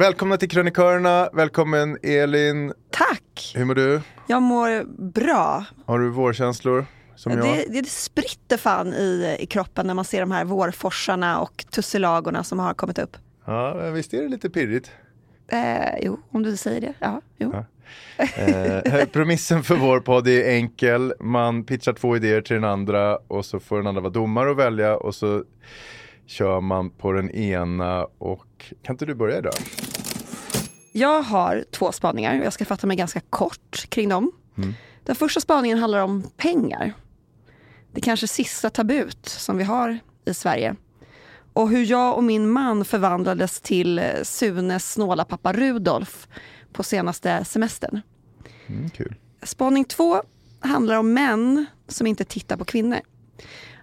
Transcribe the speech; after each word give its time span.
Välkomna 0.00 0.36
till 0.36 0.48
Krönikörerna, 0.48 1.30
välkommen 1.32 1.98
Elin. 2.02 2.72
Tack! 2.90 3.52
Hur 3.54 3.64
mår 3.64 3.74
du? 3.74 4.00
Jag 4.26 4.42
mår 4.42 4.84
bra. 5.12 5.64
Har 5.86 5.98
du 5.98 6.10
vårkänslor? 6.10 6.86
Som 7.16 7.32
jag? 7.32 7.44
Det, 7.44 7.80
det 7.80 7.88
spritter 7.88 8.56
fan 8.56 8.94
i, 8.94 9.36
i 9.40 9.46
kroppen 9.46 9.86
när 9.86 9.94
man 9.94 10.04
ser 10.04 10.20
de 10.20 10.30
här 10.30 10.44
vårforsarna 10.44 11.40
och 11.40 11.64
tussilagorna 11.70 12.44
som 12.44 12.58
har 12.58 12.74
kommit 12.74 12.98
upp. 12.98 13.16
Ja, 13.44 13.90
visst 13.90 14.14
är 14.14 14.22
det 14.22 14.28
lite 14.28 14.50
pirrigt? 14.50 14.90
Eh, 15.48 15.98
jo, 16.02 16.20
om 16.30 16.42
du 16.42 16.56
säger 16.56 16.80
det. 16.80 16.94
Ja, 16.98 17.20
jo. 17.38 17.52
Ja. 17.54 17.64
Eh, 18.24 19.04
premissen 19.04 19.62
för 19.62 19.76
vår 19.76 20.00
podd 20.00 20.28
är 20.28 20.50
enkel. 20.50 21.14
Man 21.20 21.64
pitchar 21.64 21.92
två 21.92 22.16
idéer 22.16 22.40
till 22.40 22.54
den 22.54 22.64
andra 22.64 23.16
och 23.16 23.44
så 23.44 23.60
får 23.60 23.76
den 23.76 23.86
andra 23.86 24.00
vara 24.00 24.12
domare 24.12 24.50
och 24.50 24.58
välja 24.58 24.96
och 24.96 25.14
så 25.14 25.44
kör 26.30 26.60
man 26.60 26.90
på 26.90 27.12
den 27.12 27.30
ena 27.30 28.04
och 28.18 28.46
kan 28.82 28.94
inte 28.94 29.06
du 29.06 29.14
börja 29.14 29.38
idag? 29.38 29.52
Jag 30.92 31.22
har 31.22 31.64
två 31.70 31.92
spaningar 31.92 32.38
och 32.38 32.46
jag 32.46 32.52
ska 32.52 32.64
fatta 32.64 32.86
mig 32.86 32.96
ganska 32.96 33.20
kort 33.20 33.86
kring 33.88 34.08
dem. 34.08 34.32
Mm. 34.56 34.74
Den 35.04 35.16
första 35.16 35.40
spaningen 35.40 35.78
handlar 35.78 35.98
om 35.98 36.22
pengar. 36.36 36.92
Det 37.92 38.00
kanske 38.00 38.26
sista 38.26 38.70
tabut 38.70 39.28
som 39.28 39.56
vi 39.56 39.64
har 39.64 39.98
i 40.24 40.34
Sverige. 40.34 40.76
Och 41.52 41.68
hur 41.68 41.84
jag 41.84 42.16
och 42.16 42.24
min 42.24 42.50
man 42.50 42.84
förvandlades 42.84 43.60
till 43.60 44.02
Sunes 44.22 44.92
snåla 44.92 45.24
pappa 45.24 45.52
Rudolf 45.52 46.28
på 46.72 46.82
senaste 46.82 47.44
semestern. 47.44 48.00
Mm, 48.66 48.90
kul. 48.90 49.14
Spaning 49.42 49.84
två 49.84 50.22
handlar 50.60 50.96
om 50.96 51.12
män 51.12 51.66
som 51.88 52.06
inte 52.06 52.24
tittar 52.24 52.56
på 52.56 52.64
kvinnor. 52.64 53.00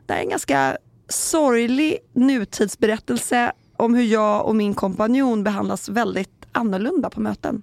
Det 0.06 0.14
är 0.14 0.20
en 0.20 0.30
ganska 0.30 0.78
sorglig 1.10 1.98
nutidsberättelse 2.14 3.52
om 3.78 3.96
hur 3.96 4.04
jag 4.04 4.46
och 4.46 4.56
min 4.56 4.74
kompanjon 4.74 5.44
behandlas 5.44 5.90
väldigt 5.90 6.37
annorlunda 6.58 7.10
på 7.10 7.22
möten. 7.22 7.62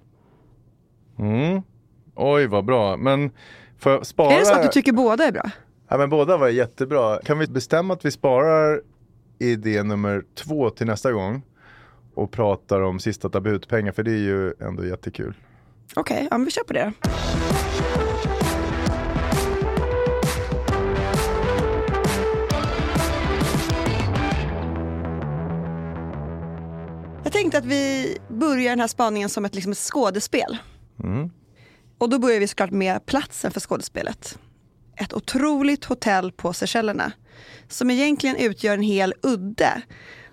Mm. 1.19 1.61
Oj 2.15 2.47
vad 2.47 2.65
bra, 2.65 2.97
men 2.97 3.31
får 3.79 3.91
jag 3.91 4.05
spara? 4.05 4.33
Är 4.33 4.39
det 4.39 4.45
så 4.45 4.53
att 4.53 4.63
du 4.63 4.67
tycker 4.67 4.91
båda 4.91 5.23
är 5.23 5.31
bra? 5.31 5.51
Ja 5.87 5.97
men 5.97 6.09
båda 6.09 6.37
var 6.37 6.47
jättebra. 6.49 7.19
Kan 7.23 7.39
vi 7.39 7.47
bestämma 7.47 7.93
att 7.93 8.05
vi 8.05 8.11
sparar 8.11 8.81
idé 9.39 9.83
nummer 9.83 10.23
två 10.35 10.69
till 10.69 10.87
nästa 10.87 11.11
gång? 11.11 11.41
Och 12.13 12.31
pratar 12.31 12.81
om 12.81 12.99
sista 12.99 13.29
tabutpengar 13.29 13.91
för 13.91 14.03
det 14.03 14.11
är 14.11 14.17
ju 14.17 14.53
ändå 14.59 14.85
jättekul. 14.85 15.33
Okej, 15.95 16.15
okay, 16.15 16.27
ja 16.31 16.37
men 16.37 16.45
vi 16.45 16.51
kör 16.51 16.63
på 16.63 16.73
det. 16.73 16.93
Jag 17.93 17.94
tänkte 27.45 27.57
att 27.57 27.65
vi 27.65 28.17
börjar 28.29 28.69
den 28.69 28.79
här 28.79 28.87
spaningen 28.87 29.29
som 29.29 29.45
ett, 29.45 29.55
liksom 29.55 29.71
ett 29.71 29.77
skådespel. 29.77 30.57
Mm. 31.03 31.29
Och 31.97 32.09
då 32.09 32.19
börjar 32.19 32.39
vi 32.39 32.47
såklart 32.47 32.71
med 32.71 33.05
platsen 33.05 33.51
för 33.51 33.59
skådespelet. 33.59 34.39
Ett 34.95 35.13
otroligt 35.13 35.85
hotell 35.85 36.31
på 36.31 36.53
Seychellerna 36.53 37.11
som 37.69 37.89
egentligen 37.89 38.35
utgör 38.35 38.73
en 38.73 38.81
hel 38.81 39.13
udde 39.21 39.81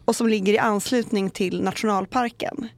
och 0.05 0.17
som 0.17 0.29
ligger 0.29 0.53
i 0.53 0.59
anslutning 0.59 1.31
till 1.31 1.63
nationalparken. 1.63 2.69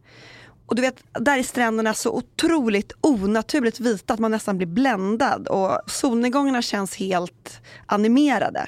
Och 0.67 0.75
du 0.75 0.83
vet, 0.83 1.05
där 1.21 1.39
är 1.39 1.43
stränderna 1.43 1.95
så 1.95 2.11
otroligt 2.11 2.93
onaturligt 3.01 3.81
vita 3.81 4.15
att 4.15 4.21
man 4.21 4.31
nästan 4.31 4.57
blir 4.57 4.67
bländad 4.67 5.49
och 5.49 5.79
solnedgångarna 5.87 6.63
känns 6.63 6.97
helt 6.97 7.61
animerade. 7.87 8.67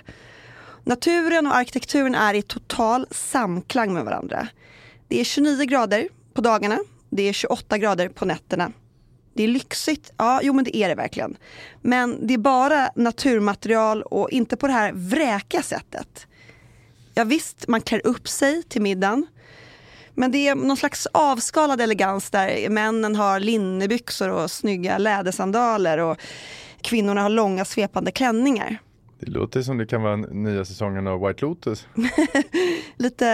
Naturen 0.85 1.47
och 1.47 1.57
arkitekturen 1.57 2.15
är 2.15 2.35
i 2.35 2.43
total 2.43 3.07
samklang 3.11 3.95
med 3.95 4.05
varandra. 4.05 4.49
Det 5.09 5.21
är 5.21 5.25
29 5.25 5.65
grader 5.65 6.09
på 6.35 6.41
dagarna, 6.41 6.79
det 7.11 7.23
är 7.23 7.33
28 7.33 7.79
grader 7.79 8.09
på 8.09 8.25
nätterna. 8.25 8.73
Det 9.35 9.45
är 9.45 9.49
lyxigt, 9.49 10.13
ja 10.17 10.41
jo 10.43 10.53
men 10.53 10.65
det 10.65 10.77
är 10.77 10.89
det 10.89 10.95
verkligen. 10.95 11.37
Men 11.83 12.27
det 12.27 12.35
är 12.35 12.39
bara 12.39 12.91
naturmaterial 12.97 14.03
och 14.03 14.31
inte 14.31 14.57
på 14.57 14.67
det 14.67 14.73
här 14.73 14.93
vräka 14.93 15.63
sättet. 15.63 16.27
Ja 17.15 17.25
visst, 17.25 17.69
man 17.69 17.81
klär 17.81 18.07
upp 18.07 18.29
sig 18.29 18.63
till 18.63 18.83
middagen. 18.83 19.27
Men 20.15 20.33
det 20.33 20.49
är 20.49 20.55
någon 20.55 20.77
slags 20.77 21.07
avskalad 21.07 21.81
elegans 21.81 22.31
där 22.31 22.69
männen 22.69 23.17
har 23.17 23.41
linnebyxor 23.41 24.29
och 24.29 24.51
snygga 24.51 24.99
lädersandaler 24.99 25.99
och 25.99 26.21
kvinnorna 26.81 27.23
har 27.23 27.29
långa 27.29 27.65
svepande 27.65 28.11
klänningar. 28.11 28.79
Det 29.19 29.31
låter 29.31 29.63
som 29.63 29.79
det 29.79 29.87
kan 29.87 30.03
vara 30.03 30.17
nya 30.17 30.65
säsongen 30.65 31.07
av 31.07 31.27
White 31.27 31.45
Lotus. 31.45 31.87
Lite 32.97 33.27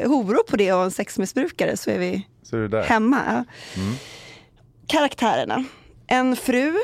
horor 0.00 0.50
på 0.50 0.56
det 0.56 0.72
och 0.72 0.82
en 0.84 0.90
sexmissbrukare 0.90 1.76
så 1.76 1.90
är 1.90 1.98
vi 1.98 2.26
Så 2.42 2.56
är 2.56 2.82
hemma. 2.82 3.20
Mm. 3.76 3.94
Karaktärerna. 4.86 5.64
En 6.06 6.36
fru, 6.36 6.74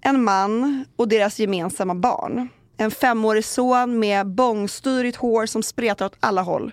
en 0.00 0.24
man 0.24 0.84
och 0.96 1.08
deras 1.08 1.38
gemensamma 1.38 1.94
barn. 1.94 2.48
En 2.76 2.90
femårig 2.90 3.44
son 3.44 3.98
med 3.98 4.26
bångstyrigt 4.26 5.16
hår 5.16 5.46
som 5.46 5.62
spretar 5.62 6.06
åt 6.06 6.16
alla 6.20 6.42
håll. 6.42 6.72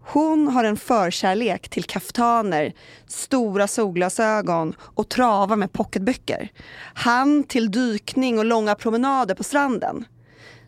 Hon 0.00 0.48
har 0.48 0.64
en 0.64 0.76
förkärlek 0.76 1.68
till 1.68 1.84
kaftaner, 1.84 2.72
stora 3.06 3.68
solglasögon 3.68 4.74
och 4.80 5.08
travar 5.08 5.56
med 5.56 5.72
pocketböcker. 5.72 6.48
Han 6.94 7.44
till 7.44 7.70
dykning 7.70 8.38
och 8.38 8.44
långa 8.44 8.74
promenader 8.74 9.34
på 9.34 9.44
stranden. 9.44 10.04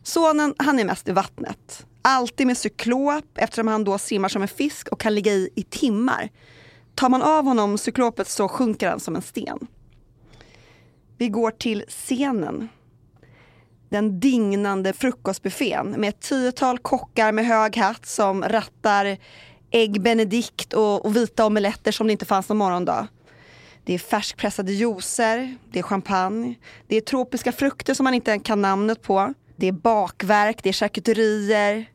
Sonen, 0.02 0.54
han 0.58 0.78
är 0.78 0.84
mest 0.84 1.08
i 1.08 1.12
vattnet. 1.12 1.86
Alltid 2.02 2.46
med 2.46 2.56
cyklop 2.56 3.24
eftersom 3.34 3.68
han 3.68 3.84
då 3.84 3.98
simmar 3.98 4.28
som 4.28 4.42
en 4.42 4.48
fisk 4.48 4.88
och 4.88 5.00
kan 5.00 5.14
ligga 5.14 5.32
i 5.32 5.50
i 5.54 5.62
timmar. 5.62 6.28
Tar 6.94 7.08
man 7.08 7.22
av 7.22 7.44
honom 7.44 7.78
cyklopet 7.78 8.28
så 8.28 8.48
sjunker 8.48 8.88
han 8.88 9.00
som 9.00 9.16
en 9.16 9.22
sten. 9.22 9.66
Vi 11.18 11.28
går 11.28 11.50
till 11.50 11.84
scenen. 11.88 12.68
Den 13.88 14.20
dignande 14.20 14.92
frukostbuffén 14.92 15.90
med 15.90 16.08
ett 16.08 16.20
tiotal 16.20 16.78
kockar 16.78 17.32
med 17.32 17.46
hög 17.46 17.76
hatt 17.76 18.06
som 18.06 18.42
rattar 18.42 19.18
ägg 19.70 20.02
benedict 20.02 20.72
och, 20.72 21.04
och 21.04 21.16
vita 21.16 21.46
omeletter 21.46 21.92
som 21.92 22.06
det 22.06 22.12
inte 22.12 22.24
fanns 22.24 22.48
någon 22.48 22.58
morgondag. 22.58 23.08
Det 23.84 23.94
är 23.94 23.98
färskpressade 23.98 24.72
juicer, 24.72 25.56
det 25.72 25.78
är 25.78 25.82
champagne, 25.82 26.54
det 26.88 26.96
är 26.96 27.00
tropiska 27.00 27.52
frukter 27.52 27.94
som 27.94 28.04
man 28.04 28.14
inte 28.14 28.38
kan 28.38 28.62
namnet 28.62 29.02
på. 29.02 29.34
Det 29.60 29.66
är 29.66 29.72
bakverk, 29.72 30.62
det 30.62 30.68
är 30.68 30.72
charkuterier. 30.72 31.90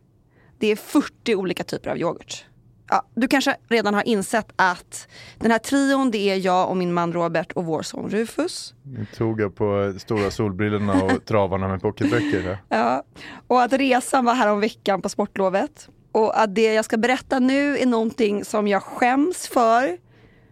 Det 0.58 0.68
är 0.68 0.76
40 0.76 1.36
olika 1.36 1.64
typer 1.64 1.90
av 1.90 1.98
yoghurt. 1.98 2.46
Ja, 2.90 3.06
du 3.16 3.28
kanske 3.28 3.56
redan 3.68 3.94
har 3.94 4.08
insett 4.08 4.52
att 4.56 5.08
den 5.38 5.52
här 5.52 5.60
trion 5.60 6.12
det 6.12 6.18
är 6.18 6.36
jag 6.36 6.70
och 6.70 6.78
min 6.78 6.94
man 6.94 7.14
Robert 7.14 7.52
och 7.52 7.66
vår 7.66 7.82
son 7.82 8.10
Rufus. 8.10 8.74
Nu 8.84 9.06
tog 9.06 9.42
jag 9.42 9.56
på 9.56 9.94
stora 9.98 10.32
solbrillorna 10.32 11.04
och 11.04 11.26
travarna 11.26 11.68
med 11.68 11.82
pocketböcker. 11.82 12.58
Ja, 12.70 13.04
och 13.48 13.62
att 13.62 13.74
resan 13.74 14.26
var 14.26 14.34
här 14.34 14.52
om 14.52 14.60
veckan 14.60 15.02
på 15.02 15.10
sportlovet. 15.10 15.90
Och 16.12 16.42
att 16.42 16.56
det 16.56 16.74
jag 16.74 16.86
ska 16.86 16.98
berätta 16.98 17.40
nu 17.40 17.78
är 17.78 17.86
någonting 17.86 18.46
som 18.46 18.68
jag 18.68 18.84
skäms 18.84 19.48
för, 19.48 19.98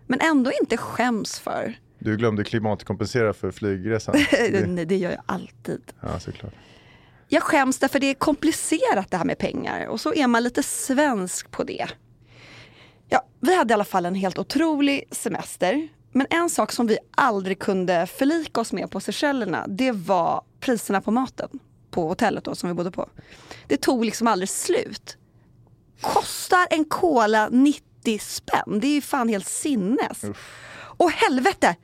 men 0.07 0.19
ändå 0.21 0.51
inte 0.62 0.77
skäms 0.77 1.39
för. 1.39 1.75
Du 2.00 2.18
glömde 2.18 2.44
klimatkompensera 2.44 3.33
för 3.33 3.51
flygresan. 3.51 4.16
Det, 4.31 4.86
det 4.86 4.98
gör 4.98 5.12
jag 5.12 5.21
alltid. 5.25 5.81
Ja, 6.01 6.19
såklart. 6.19 6.54
Jag 7.33 7.44
skäms 7.44 7.80
därför 7.80 8.00
det 8.00 8.07
är 8.07 8.13
komplicerat 8.13 9.12
det 9.12 9.18
här 9.18 9.25
med 9.25 9.38
pengar 9.38 9.85
och 9.88 10.01
så 10.01 10.13
är 10.13 10.27
man 10.27 10.44
lite 10.44 10.63
svensk 10.63 11.51
på 11.51 11.63
det. 11.63 11.88
Ja, 13.09 13.25
vi 13.39 13.56
hade 13.56 13.71
i 13.71 13.74
alla 13.74 13.83
fall 13.83 14.06
en 14.06 14.15
helt 14.15 14.39
otrolig 14.39 15.03
semester. 15.12 15.88
Men 16.12 16.27
en 16.30 16.50
sak 16.50 16.71
som 16.71 16.88
vi 16.88 16.97
aldrig 17.12 17.59
kunde 17.59 18.07
förlika 18.07 18.62
oss 18.62 18.74
med 18.74 18.91
på 18.91 19.00
Seychellerna, 19.00 19.68
det 19.68 19.91
var 19.91 20.44
priserna 20.59 21.01
på 21.01 21.12
maten 21.12 21.50
på 21.91 22.07
hotellet 22.07 22.44
då 22.44 22.56
som 22.56 22.69
vi 22.69 22.75
bodde 22.75 22.91
på. 22.91 23.09
Det 23.68 23.77
tog 23.77 24.06
liksom 24.06 24.27
aldrig 24.27 24.50
slut. 24.50 25.18
Kostar 26.01 26.68
en 26.69 26.85
cola 26.85 27.50
90 27.50 28.19
spänn? 28.19 28.80
Det 28.80 28.88
är 28.88 28.95
ju 28.95 29.01
fan 29.01 29.30
helt 29.30 29.47
sinnes. 29.47 30.21
Och 30.75 31.12
helvete! 31.12 31.75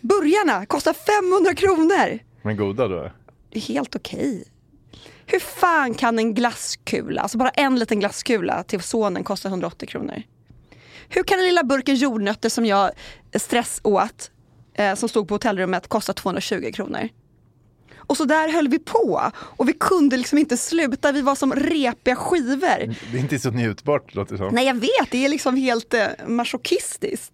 Burgarna 0.00 0.66
kostar 0.66 0.92
500 0.92 1.54
kronor! 1.54 2.18
Men 2.42 2.56
goda 2.56 2.88
då? 2.88 3.10
Helt 3.52 3.96
okej. 3.96 4.44
Hur 5.32 5.40
fan 5.40 5.94
kan 5.94 6.18
en 6.18 6.34
glasskula, 6.34 7.22
alltså 7.22 7.38
bara 7.38 7.48
en 7.48 7.78
liten 7.78 8.00
glasskula 8.00 8.62
till 8.62 8.82
sonen 8.82 9.24
kosta 9.24 9.48
180 9.48 9.88
kronor? 9.88 10.22
Hur 11.08 11.22
kan 11.22 11.38
den 11.38 11.46
lilla 11.46 11.64
burken 11.64 11.94
jordnötter 11.94 12.48
som 12.48 12.66
jag 12.66 12.90
stress 13.34 13.80
åt, 13.84 14.30
eh, 14.74 14.94
som 14.94 15.08
stod 15.08 15.28
på 15.28 15.34
hotellrummet, 15.34 15.88
kosta 15.88 16.12
220 16.12 16.70
kronor? 16.74 17.08
Och 17.96 18.16
så 18.16 18.24
där 18.24 18.52
höll 18.52 18.68
vi 18.68 18.78
på. 18.78 19.30
Och 19.36 19.68
vi 19.68 19.72
kunde 19.72 20.16
liksom 20.16 20.38
inte 20.38 20.56
sluta, 20.56 21.12
vi 21.12 21.22
var 21.22 21.34
som 21.34 21.52
repiga 21.52 22.16
skivor. 22.16 22.94
Det 23.12 23.18
är 23.18 23.20
inte 23.20 23.38
så 23.38 23.50
njutbart 23.50 24.14
låter 24.14 24.32
det 24.32 24.38
som. 24.38 24.54
Nej 24.54 24.66
jag 24.66 24.74
vet, 24.74 25.10
det 25.10 25.24
är 25.24 25.28
liksom 25.28 25.56
helt 25.56 25.94
eh, 25.94 26.06
masochistiskt. 26.26 27.32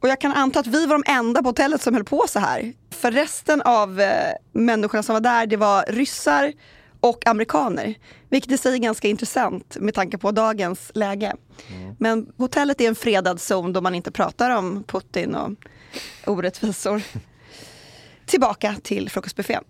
Och 0.00 0.08
jag 0.08 0.20
kan 0.20 0.32
anta 0.32 0.60
att 0.60 0.66
vi 0.66 0.86
var 0.86 0.94
de 0.94 1.12
enda 1.12 1.42
på 1.42 1.48
hotellet 1.48 1.82
som 1.82 1.94
höll 1.94 2.04
på 2.04 2.24
så 2.28 2.38
här. 2.38 2.72
För 2.90 3.10
resten 3.10 3.62
av 3.62 4.00
eh, 4.00 4.32
människorna 4.52 5.02
som 5.02 5.12
var 5.12 5.20
där, 5.20 5.46
det 5.46 5.56
var 5.56 5.84
ryssar 5.88 6.52
och 7.00 7.26
amerikaner. 7.26 7.94
Vilket 8.28 8.52
i 8.52 8.58
sig 8.58 8.74
är 8.74 8.78
ganska 8.78 9.08
intressant 9.08 9.76
med 9.80 9.94
tanke 9.94 10.18
på 10.18 10.30
dagens 10.30 10.90
läge. 10.94 11.36
Men 11.98 12.32
hotellet 12.36 12.80
är 12.80 12.88
en 12.88 12.94
fredad 12.94 13.40
zon 13.40 13.72
då 13.72 13.80
man 13.80 13.94
inte 13.94 14.10
pratar 14.10 14.50
om 14.50 14.84
Putin 14.84 15.34
och 15.34 15.50
orättvisor. 16.26 17.02
Tillbaka 18.26 18.76
till 18.82 19.10
frukostbuffén. 19.10 19.64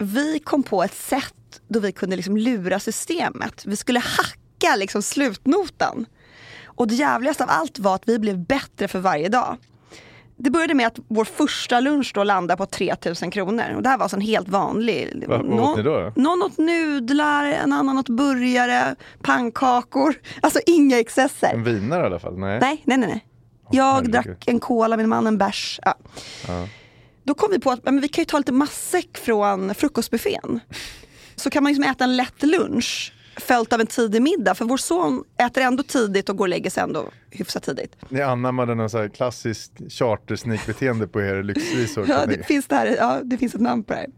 Vi 0.00 0.38
kom 0.38 0.62
på 0.62 0.82
ett 0.82 0.94
sätt 0.94 1.60
då 1.68 1.80
vi 1.80 1.92
kunde 1.92 2.16
liksom 2.16 2.36
lura 2.36 2.80
systemet. 2.80 3.66
Vi 3.66 3.76
skulle 3.76 3.98
hacka 3.98 4.76
liksom 4.76 5.02
slutnotan. 5.02 6.06
Och 6.64 6.88
det 6.88 6.94
jävligaste 6.94 7.44
av 7.44 7.50
allt 7.50 7.78
var 7.78 7.94
att 7.94 8.08
vi 8.08 8.18
blev 8.18 8.38
bättre 8.38 8.88
för 8.88 8.98
varje 8.98 9.28
dag. 9.28 9.56
Det 10.38 10.50
började 10.50 10.74
med 10.74 10.86
att 10.86 10.98
vår 11.08 11.24
första 11.24 11.80
lunch 11.80 12.12
då 12.14 12.24
landade 12.24 12.58
på 12.58 12.66
3000 12.66 13.30
kronor. 13.30 13.74
Och 13.76 13.82
det 13.82 13.88
här 13.88 13.96
var 13.96 14.02
alltså 14.04 14.16
en 14.16 14.20
helt 14.22 14.48
vanlig. 14.48 15.24
Va- 15.28 15.40
vad 15.44 15.60
åt 15.60 15.76
ni 15.76 15.82
då? 15.82 16.12
Någon 16.16 16.42
åt 16.42 16.58
nudlar, 16.58 17.44
en 17.46 17.72
annan 17.72 17.98
åt 17.98 18.08
burgare, 18.08 18.96
pannkakor. 19.22 20.14
Alltså 20.40 20.60
inga 20.66 20.98
excesser. 21.00 21.50
En 21.54 21.64
vinare 21.64 22.02
i 22.02 22.06
alla 22.06 22.18
fall? 22.18 22.38
Nej. 22.38 22.58
Nej, 22.60 22.82
nej, 22.84 22.98
nej. 22.98 23.08
nej. 23.08 23.26
Jag 23.70 23.92
herregud. 23.92 24.12
drack 24.12 24.44
en 24.48 24.60
cola, 24.60 24.96
min 24.96 25.08
man 25.08 25.26
en 25.26 25.38
bärs. 25.38 25.80
Ja. 25.84 25.94
Då 27.22 27.34
kom 27.34 27.50
vi 27.50 27.58
på 27.60 27.70
att 27.70 27.84
men 27.84 28.00
vi 28.00 28.08
kan 28.08 28.22
ju 28.22 28.26
ta 28.26 28.38
lite 28.38 28.52
matsäck 28.52 29.18
från 29.18 29.74
frukostbuffén. 29.74 30.60
Så 31.36 31.50
kan 31.50 31.62
man 31.62 31.72
liksom 31.72 31.90
äta 31.90 32.04
en 32.04 32.16
lätt 32.16 32.42
lunch 32.42 33.12
följt 33.36 33.72
av 33.72 33.80
en 33.80 33.86
tidig 33.86 34.22
middag. 34.22 34.54
För 34.54 34.64
vår 34.64 34.76
son 34.76 35.24
äter 35.40 35.62
ändå 35.62 35.82
tidigt 35.82 36.28
och 36.28 36.36
går 36.36 36.44
och 36.44 36.48
lägger 36.48 36.70
sig 36.70 36.82
ändå 36.82 37.10
hyfsat 37.30 37.62
tidigt. 37.62 37.96
Ni 38.08 38.20
anammade 38.20 38.74
någon 38.74 38.90
så 38.90 38.98
här 38.98 39.08
klassiskt 39.08 39.72
chartersnikbeteende 39.88 41.08
på 41.08 41.20
er 41.20 41.42
lyxresor. 41.42 42.06
Ja, 42.08 42.26
det, 42.26 42.46
finns 42.46 42.66
det, 42.66 42.74
här, 42.74 42.86
ja, 42.86 43.20
det 43.24 43.38
finns 43.38 43.54
ett 43.54 43.60
namn 43.60 43.84
på 43.84 43.92
det 43.92 43.98
här. 43.98 44.08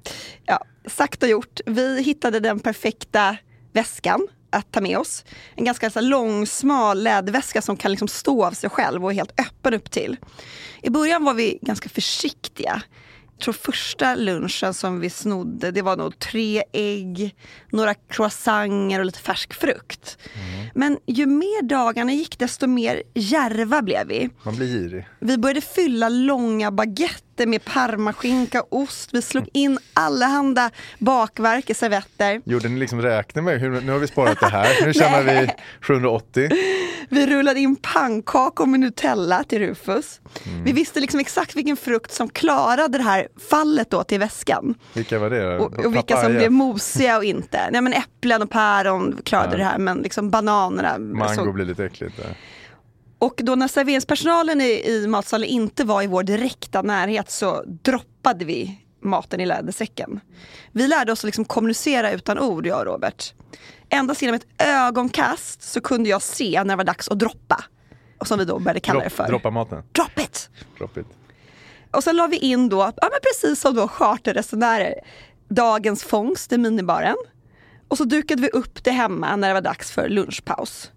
Ja, 0.47 0.65
sagt 0.87 1.23
och 1.23 1.29
gjort. 1.29 1.61
Vi 1.67 2.03
hittade 2.03 2.41
den 2.41 2.61
perfekta 2.61 3.37
väskan 3.73 4.29
att 4.51 4.73
ta 4.73 4.81
med 4.81 4.99
oss. 4.99 5.25
En 5.55 5.65
ganska 5.65 5.91
så 5.91 6.01
lång, 6.01 6.47
smal 6.47 7.03
läderväska 7.03 7.63
som 7.63 7.77
kan 7.77 7.91
liksom 7.91 8.09
stå 8.09 8.45
av 8.45 8.53
sig 8.53 8.71
själv 8.71 9.05
och 9.05 9.11
är 9.11 9.15
helt 9.15 9.41
öppen 9.41 9.75
upp 9.75 9.91
till. 9.91 10.17
I 10.83 10.91
början 10.91 11.25
var 11.25 11.35
vi 11.35 11.59
ganska 11.63 11.89
försiktiga. 11.89 12.83
Tror 13.41 13.53
första 13.55 14.15
lunchen 14.15 14.75
som 14.75 15.01
vi 15.01 15.11
snodde, 15.11 15.71
det 15.71 15.83
var 15.83 15.97
nog 15.97 16.19
tre 16.19 16.63
ägg, 16.73 17.35
några 17.71 17.95
croissanter 17.95 18.99
och 18.99 19.07
lite 19.07 19.19
färsk 19.19 19.55
frukt. 19.55 20.19
Men 20.75 20.99
ju 21.07 21.27
mer 21.27 21.63
dagarna 21.63 22.13
gick 22.13 22.39
desto 22.39 22.67
mer 22.67 23.03
järva 23.15 23.83
blev 23.83 24.07
vi. 24.07 24.31
Man 24.43 24.57
blir 24.57 24.67
girig. 24.67 25.09
Vi 25.21 25.39
började 25.39 25.61
fylla 25.61 26.09
långa 26.09 26.71
baguetter 27.39 27.47
med 27.47 27.65
parmaskinka 27.65 28.63
ost. 28.71 29.11
Vi 29.15 29.23
slog 29.23 29.49
in 29.53 29.79
allehanda 29.95 30.71
bakverk 30.99 31.71
i 31.71 31.75
servetter. 31.75 32.41
Gjorde 32.45 32.69
ni 32.69 32.81
liksom 32.81 33.03
räkna 33.03 33.43
med, 33.43 33.61
hur, 33.61 33.81
nu 33.81 33.93
har 33.93 33.99
vi 33.99 34.07
sparat 34.07 34.41
det 34.41 34.47
här, 34.49 34.87
nu 34.87 34.93
tjänar 34.95 35.23
vi 35.23 35.49
780. 35.81 36.49
Vi 37.11 37.27
rullade 37.27 37.61
in 37.61 37.77
pannkakor 37.77 38.67
med 38.67 38.81
Nutella 38.81 39.45
till 39.45 39.59
Rufus. 39.59 40.21
Mm. 40.47 40.65
Vi 40.65 40.73
visste 40.73 41.01
liksom 41.01 41.21
exakt 41.21 41.57
vilken 41.57 41.77
frukt 41.77 42.13
som 42.13 42.29
klarade 42.29 42.99
det 42.99 43.05
här 43.05 43.29
fallet 43.51 43.91
då 43.91 44.05
till 44.05 44.19
väskan. 44.21 44.75
Vilka 44.95 45.19
var 45.19 45.31
det? 45.31 45.59
Och, 45.59 45.85
och 45.85 45.95
vilka 45.95 46.23
som 46.23 46.33
blev 46.33 46.53
mosiga 46.53 47.17
och 47.17 47.25
inte. 47.25 47.71
Nej 47.71 47.81
men 47.81 47.93
äpplen 47.93 48.43
och 48.43 48.51
päron 48.51 49.21
klarade 49.25 49.53
Ja. 49.53 49.59
det 49.59 49.65
här 49.65 49.79
men 49.79 49.99
liksom 49.99 50.31
bananerna. 50.31 50.99
Mango 50.99 51.35
såg- 51.35 51.55
blir 51.55 51.65
lite 51.65 51.85
äckligt 51.85 52.17
där. 52.17 52.37
Och 53.19 53.41
då 53.45 53.55
när 53.55 53.69
serveringspersonalen 53.69 54.61
i, 54.61 54.83
i 54.87 55.07
matsalen 55.07 55.49
inte 55.49 55.85
var 55.85 56.03
i 56.03 56.07
vår 56.07 56.23
direkta 56.23 56.83
närhet 56.83 57.31
så 57.31 57.63
droppade 57.67 58.45
vi 58.45 58.79
maten 59.01 59.41
i 59.41 59.47
lädersäcken. 59.47 60.21
Vi 60.73 60.89
lärde 60.89 61.13
oss 61.13 61.21
att 61.21 61.25
liksom 61.25 61.45
kommunicera 61.45 62.13
utan 62.13 62.39
ord, 62.39 62.67
jag 62.67 62.79
och 62.79 62.87
Robert. 62.87 63.35
Endast 63.89 64.23
genom 64.23 64.35
ett 64.35 64.47
ögonkast 64.63 65.63
så 65.63 65.81
kunde 65.81 66.09
jag 66.09 66.23
se 66.23 66.65
när 66.65 66.73
det 66.73 66.77
var 66.77 66.85
dags 66.85 67.09
att 67.09 67.19
droppa. 67.19 67.65
Och 68.19 68.27
som 68.27 68.39
vi 68.39 68.45
då 68.45 68.59
började 68.59 68.81
kalla 68.81 69.05
det 69.05 69.11
för. 69.11 69.27
droppa 69.27 69.51
maten. 69.51 69.83
Drop 69.93 70.19
it! 70.19 70.51
Drop 70.79 70.97
it. 70.97 71.07
Och 71.91 72.05
sen 72.05 72.17
la 72.17 72.27
vi 72.27 72.37
in 72.37 72.69
då, 72.69 72.79
ja 72.79 73.09
men 73.11 73.21
precis 73.23 73.61
som 73.61 73.75
då 73.75 73.89
charterresenärer, 73.89 74.95
dagens 75.49 76.05
fångst 76.05 76.53
i 76.53 76.59
minibaren. 76.59 77.17
Och 77.89 77.97
så 77.97 78.05
dukade 78.05 78.43
vi 78.43 78.49
upp 78.49 78.85
det 78.85 78.91
hemma 78.91 79.37
när 79.37 79.49
det 79.49 79.55
var 79.55 79.61
dags 79.61 79.93
för 79.93 80.09
lunchpaus. 80.09 80.91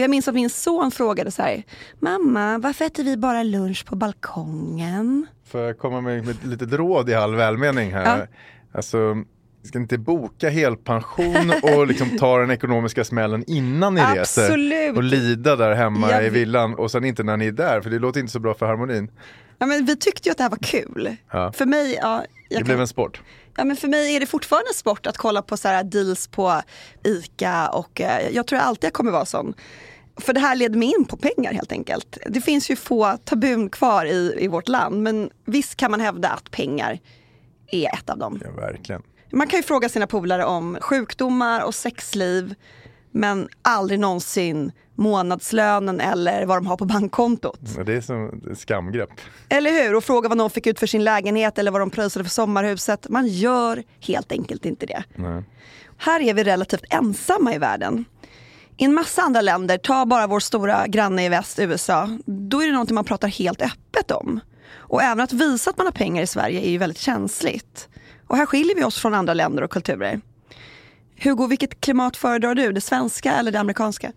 Och 0.00 0.04
jag 0.04 0.10
minns 0.10 0.28
att 0.28 0.34
min 0.34 0.50
son 0.50 0.90
frågade 0.90 1.30
så 1.30 1.42
här, 1.42 1.62
mamma 1.98 2.58
varför 2.58 2.84
äter 2.84 3.04
vi 3.04 3.16
bara 3.16 3.42
lunch 3.42 3.86
på 3.86 3.96
balkongen? 3.96 5.26
Får 5.46 5.60
jag 5.60 5.78
komma 5.78 6.00
med 6.00 6.28
ett 6.28 6.44
litet 6.44 6.72
råd 6.72 7.10
i 7.10 7.14
all 7.14 7.34
välmening 7.34 7.92
här? 7.92 8.18
Ja. 8.18 8.26
Alltså, 8.72 9.16
ska 9.62 9.78
inte 9.78 9.98
boka 9.98 10.50
helpension 10.50 11.52
och 11.62 11.86
liksom 11.86 12.18
ta 12.18 12.38
den 12.38 12.50
ekonomiska 12.50 13.04
smällen 13.04 13.44
innan 13.46 13.94
ni 13.94 14.00
reser 14.00 14.42
Absolut. 14.42 14.96
och 14.96 15.02
lida 15.02 15.56
där 15.56 15.74
hemma 15.74 16.10
Jag 16.10 16.26
i 16.26 16.28
villan 16.28 16.74
och 16.74 16.90
sen 16.90 17.04
inte 17.04 17.22
när 17.22 17.36
ni 17.36 17.46
är 17.46 17.52
där 17.52 17.80
för 17.80 17.90
det 17.90 17.98
låter 17.98 18.20
inte 18.20 18.32
så 18.32 18.40
bra 18.40 18.54
för 18.54 18.66
harmonin. 18.66 19.10
Ja, 19.62 19.66
men 19.66 19.84
vi 19.84 19.96
tyckte 19.96 20.28
ju 20.28 20.30
att 20.30 20.36
det 20.38 20.42
här 20.44 20.50
var 20.50 20.58
kul. 20.58 21.16
Ja. 21.32 21.52
För 21.52 21.66
mig, 21.66 21.94
ja, 22.02 22.24
Det 22.50 22.56
blev 22.56 22.66
kan- 22.66 22.80
en 22.80 22.88
sport. 22.88 23.20
Ja, 23.56 23.64
men 23.64 23.76
för 23.76 23.88
mig 23.88 24.16
är 24.16 24.20
det 24.20 24.26
fortfarande 24.26 24.68
en 24.70 24.74
sport 24.74 25.06
att 25.06 25.16
kolla 25.16 25.42
på 25.42 25.56
så 25.56 25.68
här 25.68 25.84
deals 25.84 26.28
på 26.28 26.62
ICA 27.04 27.68
och 27.68 28.00
eh, 28.00 28.28
jag 28.28 28.46
tror 28.46 28.58
alltid 28.58 28.84
jag 28.88 28.92
kommer 28.92 29.10
vara 29.12 29.24
sån. 29.24 29.54
För 30.16 30.32
det 30.32 30.40
här 30.40 30.56
leder 30.56 30.78
mig 30.78 30.92
in 30.98 31.04
på 31.04 31.16
pengar 31.16 31.52
helt 31.52 31.72
enkelt. 31.72 32.18
Det 32.26 32.40
finns 32.40 32.70
ju 32.70 32.76
få 32.76 33.16
tabun 33.24 33.70
kvar 33.70 34.04
i, 34.06 34.36
i 34.38 34.48
vårt 34.48 34.68
land 34.68 35.02
men 35.02 35.30
visst 35.44 35.76
kan 35.76 35.90
man 35.90 36.00
hävda 36.00 36.28
att 36.28 36.50
pengar 36.50 36.98
är 37.66 37.94
ett 37.94 38.10
av 38.10 38.18
dem. 38.18 38.40
Ja, 38.44 38.50
verkligen. 38.50 39.02
Man 39.32 39.46
kan 39.46 39.58
ju 39.58 39.62
fråga 39.62 39.88
sina 39.88 40.06
polare 40.06 40.44
om 40.44 40.78
sjukdomar 40.80 41.60
och 41.64 41.74
sexliv 41.74 42.54
men 43.10 43.48
aldrig 43.62 44.00
någonsin 44.00 44.72
månadslönen 44.94 46.00
eller 46.00 46.46
vad 46.46 46.56
de 46.56 46.66
har 46.66 46.76
på 46.76 46.84
bankkontot. 46.84 47.60
Det 47.86 47.92
är 47.94 48.00
som 48.00 48.42
ett 48.50 48.58
skamgrepp. 48.58 49.10
Eller 49.48 49.70
hur? 49.70 49.94
Och 49.94 50.04
fråga 50.04 50.28
vad 50.28 50.38
någon 50.38 50.50
fick 50.50 50.66
ut 50.66 50.78
för 50.78 50.86
sin 50.86 51.04
lägenhet 51.04 51.58
eller 51.58 51.70
vad 51.70 51.80
de 51.80 51.90
pröjsade 51.90 52.24
för 52.24 52.30
sommarhuset. 52.30 53.08
Man 53.08 53.26
gör 53.26 53.82
helt 54.00 54.32
enkelt 54.32 54.64
inte 54.64 54.86
det. 54.86 55.04
Nej. 55.14 55.44
Här 55.98 56.20
är 56.20 56.34
vi 56.34 56.44
relativt 56.44 56.84
ensamma 56.90 57.54
i 57.54 57.58
världen. 57.58 58.04
I 58.76 58.84
en 58.84 58.94
massa 58.94 59.22
andra 59.22 59.40
länder, 59.40 59.78
ta 59.78 60.06
bara 60.06 60.26
vår 60.26 60.40
stora 60.40 60.86
granne 60.86 61.24
i 61.24 61.28
väst, 61.28 61.58
USA, 61.58 62.18
då 62.26 62.62
är 62.62 62.66
det 62.66 62.72
någonting 62.72 62.94
man 62.94 63.04
pratar 63.04 63.28
helt 63.28 63.62
öppet 63.62 64.10
om. 64.10 64.40
Och 64.72 65.02
även 65.02 65.20
att 65.20 65.32
visa 65.32 65.70
att 65.70 65.76
man 65.76 65.86
har 65.86 65.92
pengar 65.92 66.22
i 66.22 66.26
Sverige 66.26 66.60
är 66.60 66.70
ju 66.70 66.78
väldigt 66.78 66.98
känsligt. 66.98 67.88
Och 68.26 68.36
här 68.36 68.46
skiljer 68.46 68.76
vi 68.76 68.84
oss 68.84 68.98
från 69.00 69.14
andra 69.14 69.34
länder 69.34 69.62
och 69.62 69.70
kulturer. 69.70 70.20
Hugo, 71.22 71.46
vilket 71.46 71.80
klimat 71.80 72.16
föredrar 72.16 72.54
du? 72.54 72.72
Det 72.72 72.80
svenska 72.80 73.32
eller 73.32 73.52
det 73.52 73.60
amerikanska? 73.60 74.12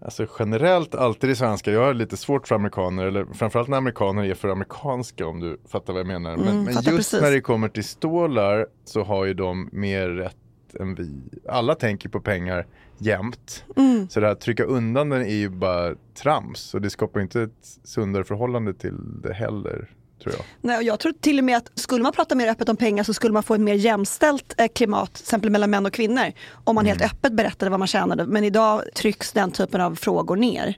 Alltså 0.00 0.26
generellt 0.38 0.94
alltid 0.94 1.30
det 1.30 1.36
svenska. 1.36 1.70
Jag 1.72 1.80
har 1.84 1.94
lite 1.94 2.16
svårt 2.16 2.48
för 2.48 2.54
amerikaner, 2.54 3.06
eller 3.06 3.24
framförallt 3.34 3.68
när 3.68 3.76
amerikaner 3.76 4.24
är 4.24 4.34
för 4.34 4.48
amerikanska 4.48 5.26
om 5.26 5.40
du 5.40 5.60
fattar 5.68 5.92
vad 5.92 6.00
jag 6.00 6.06
menar. 6.06 6.36
Men, 6.36 6.64
men 6.64 6.74
just 6.74 6.86
Mm, 6.86 6.96
precis. 6.96 7.20
när 7.20 7.30
det 7.30 7.40
kommer 7.40 7.68
till 7.68 7.84
stålar 7.84 8.66
så 8.84 9.02
har 9.04 9.24
ju 9.24 9.34
de 9.34 9.68
mer 9.72 10.08
rätt 10.08 10.36
än 10.80 10.94
vi. 10.94 11.20
Alla 11.48 11.74
tänker 11.74 12.08
på 12.08 12.20
pengar 12.20 12.66
jämt. 12.98 13.64
Mm. 13.76 14.08
Så 14.08 14.20
det 14.20 14.26
här 14.26 14.32
att 14.32 14.40
trycka 14.40 14.64
undan 14.64 15.08
den 15.08 15.20
är 15.22 15.34
ju 15.34 15.48
bara 15.48 15.94
trams 16.22 16.74
och 16.74 16.80
det 16.80 16.90
skapar 16.90 17.20
inte 17.20 17.42
ett 17.42 17.78
sundare 17.84 18.24
förhållande 18.24 18.74
till 18.74 19.22
det 19.22 19.34
heller. 19.34 19.90
Tror 20.22 20.34
jag. 20.34 20.44
Nej, 20.60 20.76
och 20.76 20.82
jag 20.82 21.00
tror 21.00 21.12
till 21.12 21.38
och 21.38 21.44
med 21.44 21.56
att 21.56 21.70
skulle 21.74 22.02
man 22.02 22.12
prata 22.12 22.34
mer 22.34 22.48
öppet 22.48 22.68
om 22.68 22.76
pengar 22.76 23.04
så 23.04 23.14
skulle 23.14 23.32
man 23.32 23.42
få 23.42 23.54
ett 23.54 23.60
mer 23.60 23.74
jämställt 23.74 24.54
eh, 24.58 24.68
klimat, 24.74 25.14
till 25.14 25.22
exempel 25.22 25.50
mellan 25.50 25.70
män 25.70 25.86
och 25.86 25.92
kvinnor. 25.92 26.32
Om 26.64 26.74
man 26.74 26.86
helt 26.86 27.02
öppet 27.02 27.32
berättade 27.32 27.70
vad 27.70 27.78
man 27.78 27.88
tjänade. 27.88 28.26
Men 28.26 28.44
idag 28.44 28.82
trycks 28.94 29.32
den 29.32 29.50
typen 29.50 29.80
av 29.80 29.94
frågor 29.94 30.36
ner. 30.36 30.76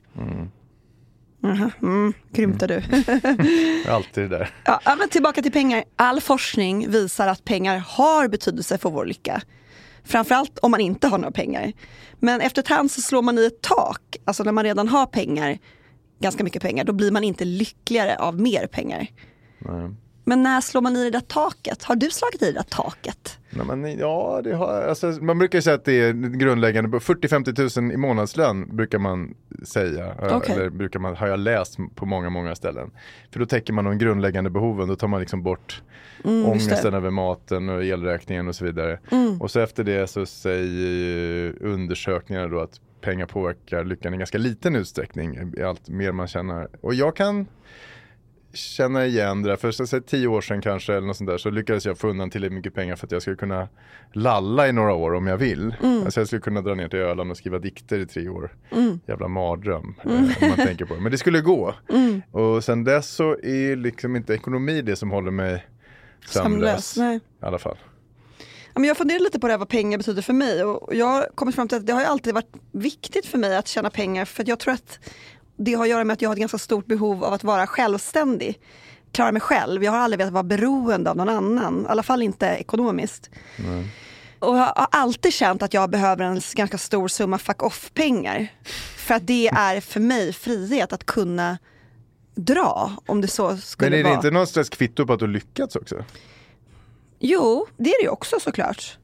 Mm, 1.81 2.13
grymtar 2.31 2.67
du. 2.67 2.75
Alltid 3.91 4.23
det 4.23 4.37
där. 4.37 4.49
ja, 4.65 4.95
men 4.99 5.09
tillbaka 5.09 5.41
till 5.41 5.51
pengar. 5.51 5.83
All 5.95 6.21
forskning 6.21 6.89
visar 6.89 7.27
att 7.27 7.45
pengar 7.45 7.77
har 7.77 8.27
betydelse 8.27 8.77
för 8.77 8.89
vår 8.89 9.05
lycka. 9.05 9.41
Framförallt 10.03 10.59
om 10.59 10.71
man 10.71 10.79
inte 10.79 11.07
har 11.07 11.17
några 11.17 11.31
pengar. 11.31 11.73
Men 12.19 12.41
efter 12.41 12.61
ett 12.61 12.67
hand 12.67 12.91
så 12.91 13.01
slår 13.01 13.21
man 13.21 13.37
i 13.37 13.45
ett 13.45 13.61
tak. 13.61 14.01
Alltså 14.25 14.43
när 14.43 14.51
man 14.51 14.63
redan 14.63 14.87
har 14.87 15.05
pengar, 15.05 15.59
ganska 16.19 16.43
mycket 16.43 16.61
pengar, 16.61 16.83
då 16.83 16.93
blir 16.93 17.11
man 17.11 17.23
inte 17.23 17.45
lyckligare 17.45 18.15
av 18.17 18.39
mer 18.39 18.67
pengar. 18.67 19.07
Nej. 19.59 19.89
Men 20.23 20.43
när 20.43 20.61
slår 20.61 20.81
man 20.81 20.95
i 20.95 21.03
det 21.03 21.09
där 21.09 21.19
taket? 21.19 21.83
Har 21.83 21.95
du 21.95 22.09
slagit 22.09 22.41
i 22.41 22.45
det 22.45 22.51
där 22.51 22.65
taket? 22.69 23.39
Nej, 23.49 23.65
men, 23.65 23.97
ja, 23.97 24.41
det 24.43 24.55
har, 24.55 24.81
alltså, 24.81 25.07
man 25.07 25.37
brukar 25.39 25.61
säga 25.61 25.75
att 25.75 25.85
det 25.85 26.01
är 26.01 26.13
grundläggande, 26.13 26.97
40-50 26.97 27.81
000 27.81 27.91
i 27.91 27.97
månadslön 27.97 28.75
brukar 28.75 28.99
man 28.99 29.33
säga. 29.63 30.15
Okej. 30.31 30.55
Eller 30.55 30.69
brukar 30.69 30.99
man, 30.99 31.15
har 31.15 31.27
jag 31.27 31.39
läst 31.39 31.77
på 31.95 32.05
många, 32.05 32.29
många 32.29 32.55
ställen. 32.55 32.91
För 33.31 33.39
då 33.39 33.45
täcker 33.45 33.73
man 33.73 33.85
de 33.85 33.97
grundläggande 33.97 34.49
behoven, 34.49 34.87
då 34.87 34.95
tar 34.95 35.07
man 35.07 35.19
liksom 35.19 35.43
bort 35.43 35.81
Mm, 36.25 36.45
ångesten. 36.45 36.79
Mm. 36.79 36.93
över 36.93 37.09
maten 37.09 37.69
och 37.69 37.83
elräkningen 37.83 38.47
och 38.47 38.55
så 38.55 38.65
vidare. 38.65 38.99
Och 39.39 39.51
så 39.51 39.59
efter 39.59 39.83
det 39.83 40.07
så 40.07 40.25
säger 40.25 40.65
ju 40.65 41.53
undersökningar 41.61 42.47
då 42.49 42.59
att 42.59 42.81
pengar 43.01 43.25
påverkar 43.25 43.83
lyckan 43.83 44.13
i 44.13 44.17
ganska 44.17 44.37
liten 44.37 44.75
utsträckning. 44.75 45.53
Allt 45.63 45.89
mer 45.89 46.11
man 46.11 46.27
tjänar. 46.27 46.67
Och 46.81 46.93
jag 46.93 47.15
kan 47.15 47.47
känna 48.53 49.05
igen 49.05 49.41
det 49.41 49.49
där. 49.49 49.55
För 49.55 49.71
säga, 49.71 50.01
tio 50.01 50.27
år 50.27 50.41
sedan 50.41 50.61
kanske 50.61 50.93
eller 50.93 51.07
något 51.07 51.17
sånt 51.17 51.29
där 51.29 51.37
så 51.37 51.49
lyckades 51.49 51.85
jag 51.85 51.97
få 51.97 52.07
undan 52.07 52.29
tillräckligt 52.29 52.55
mycket 52.55 52.73
pengar 52.73 52.95
för 52.95 53.07
att 53.07 53.11
jag 53.11 53.21
skulle 53.21 53.37
kunna 53.37 53.67
lalla 54.13 54.67
i 54.67 54.71
några 54.71 54.93
år 54.93 55.13
om 55.13 55.27
jag 55.27 55.37
vill. 55.37 55.75
Alltså 55.81 56.19
jag 56.19 56.27
skulle 56.27 56.41
kunna 56.41 56.61
dra 56.61 56.75
ner 56.75 56.87
till 56.87 56.99
Öland 56.99 57.31
och 57.31 57.37
skriva 57.37 57.59
dikter 57.59 57.99
i 57.99 58.05
tre 58.05 58.29
år. 58.29 58.55
Jävla 59.07 59.27
mardröm 59.27 59.95
eh, 60.03 60.11
om 60.11 60.33
man 60.41 60.55
tänker 60.67 60.85
på 60.85 60.95
det. 60.95 61.01
Men 61.01 61.11
det 61.11 61.17
skulle 61.17 61.41
gå. 61.41 61.75
Och 62.31 62.63
sen 62.63 62.83
dess 62.83 63.09
så 63.09 63.31
är 63.43 63.75
liksom 63.75 64.15
inte 64.15 64.33
ekonomi 64.33 64.81
det 64.81 64.95
som 64.95 65.11
håller 65.11 65.31
mig 65.31 65.67
sömnlös. 66.25 66.97
Nej. 66.97 67.15
I 67.15 67.45
alla 67.45 67.59
fall. 67.59 67.77
Men 68.75 68.83
jag 68.83 68.97
funderar 68.97 69.19
lite 69.19 69.39
på 69.39 69.47
det 69.47 69.53
här 69.53 69.57
vad 69.57 69.69
pengar 69.69 69.97
betyder 69.97 70.21
för 70.21 70.33
mig 70.33 70.63
och 70.63 70.95
jag 70.95 71.05
har 71.05 71.29
kommit 71.35 71.55
fram 71.55 71.67
till 71.67 71.77
att 71.77 71.87
det 71.87 71.93
har 71.93 72.03
alltid 72.03 72.33
varit 72.33 72.53
viktigt 72.71 73.25
för 73.25 73.37
mig 73.37 73.55
att 73.55 73.67
tjäna 73.67 73.89
pengar 73.89 74.25
för 74.25 74.43
jag 74.49 74.59
tror 74.59 74.73
att 74.73 74.99
det 75.57 75.73
har 75.73 75.83
att 75.83 75.89
göra 75.89 76.03
med 76.03 76.13
att 76.13 76.21
jag 76.21 76.29
har 76.29 76.35
ett 76.35 76.39
ganska 76.39 76.57
stort 76.57 76.85
behov 76.85 77.23
av 77.23 77.33
att 77.33 77.43
vara 77.43 77.67
självständig. 77.67 78.59
Klara 79.11 79.31
mig 79.31 79.41
själv. 79.41 79.83
Jag 79.83 79.91
har 79.91 79.99
aldrig 79.99 80.17
velat 80.17 80.33
vara 80.33 80.43
beroende 80.43 81.09
av 81.09 81.17
någon 81.17 81.29
annan, 81.29 81.83
i 81.83 81.87
alla 81.87 82.03
fall 82.03 82.21
inte 82.21 82.45
ekonomiskt. 82.45 83.29
Och 84.39 84.57
jag 84.57 84.65
har 84.65 84.87
alltid 84.91 85.33
känt 85.33 85.63
att 85.63 85.73
jag 85.73 85.89
behöver 85.89 86.25
en 86.25 86.41
ganska 86.53 86.77
stor 86.77 87.07
summa 87.07 87.37
fuck 87.37 87.63
off-pengar. 87.63 88.47
För 88.97 89.15
att 89.15 89.27
det 89.27 89.47
är 89.47 89.81
för 89.81 89.99
mig 89.99 90.33
frihet 90.33 90.93
att 90.93 91.05
kunna 91.05 91.57
dra 92.35 92.91
om 93.05 93.21
det 93.21 93.27
så 93.27 93.57
skulle 93.57 93.89
Men 93.89 93.99
är 93.99 94.03
det 94.03 94.09
vara. 94.09 94.15
inte 94.15 94.31
något 94.31 94.49
slags 94.49 94.69
kvitto 94.69 95.05
på 95.05 95.13
att 95.13 95.19
du 95.19 95.27
lyckats 95.27 95.75
också? 95.75 96.03
Jo, 97.19 97.67
det 97.77 97.89
är 97.89 97.99
det 97.99 98.03
ju 98.03 98.09
också 98.09 98.39
såklart. 98.39 98.97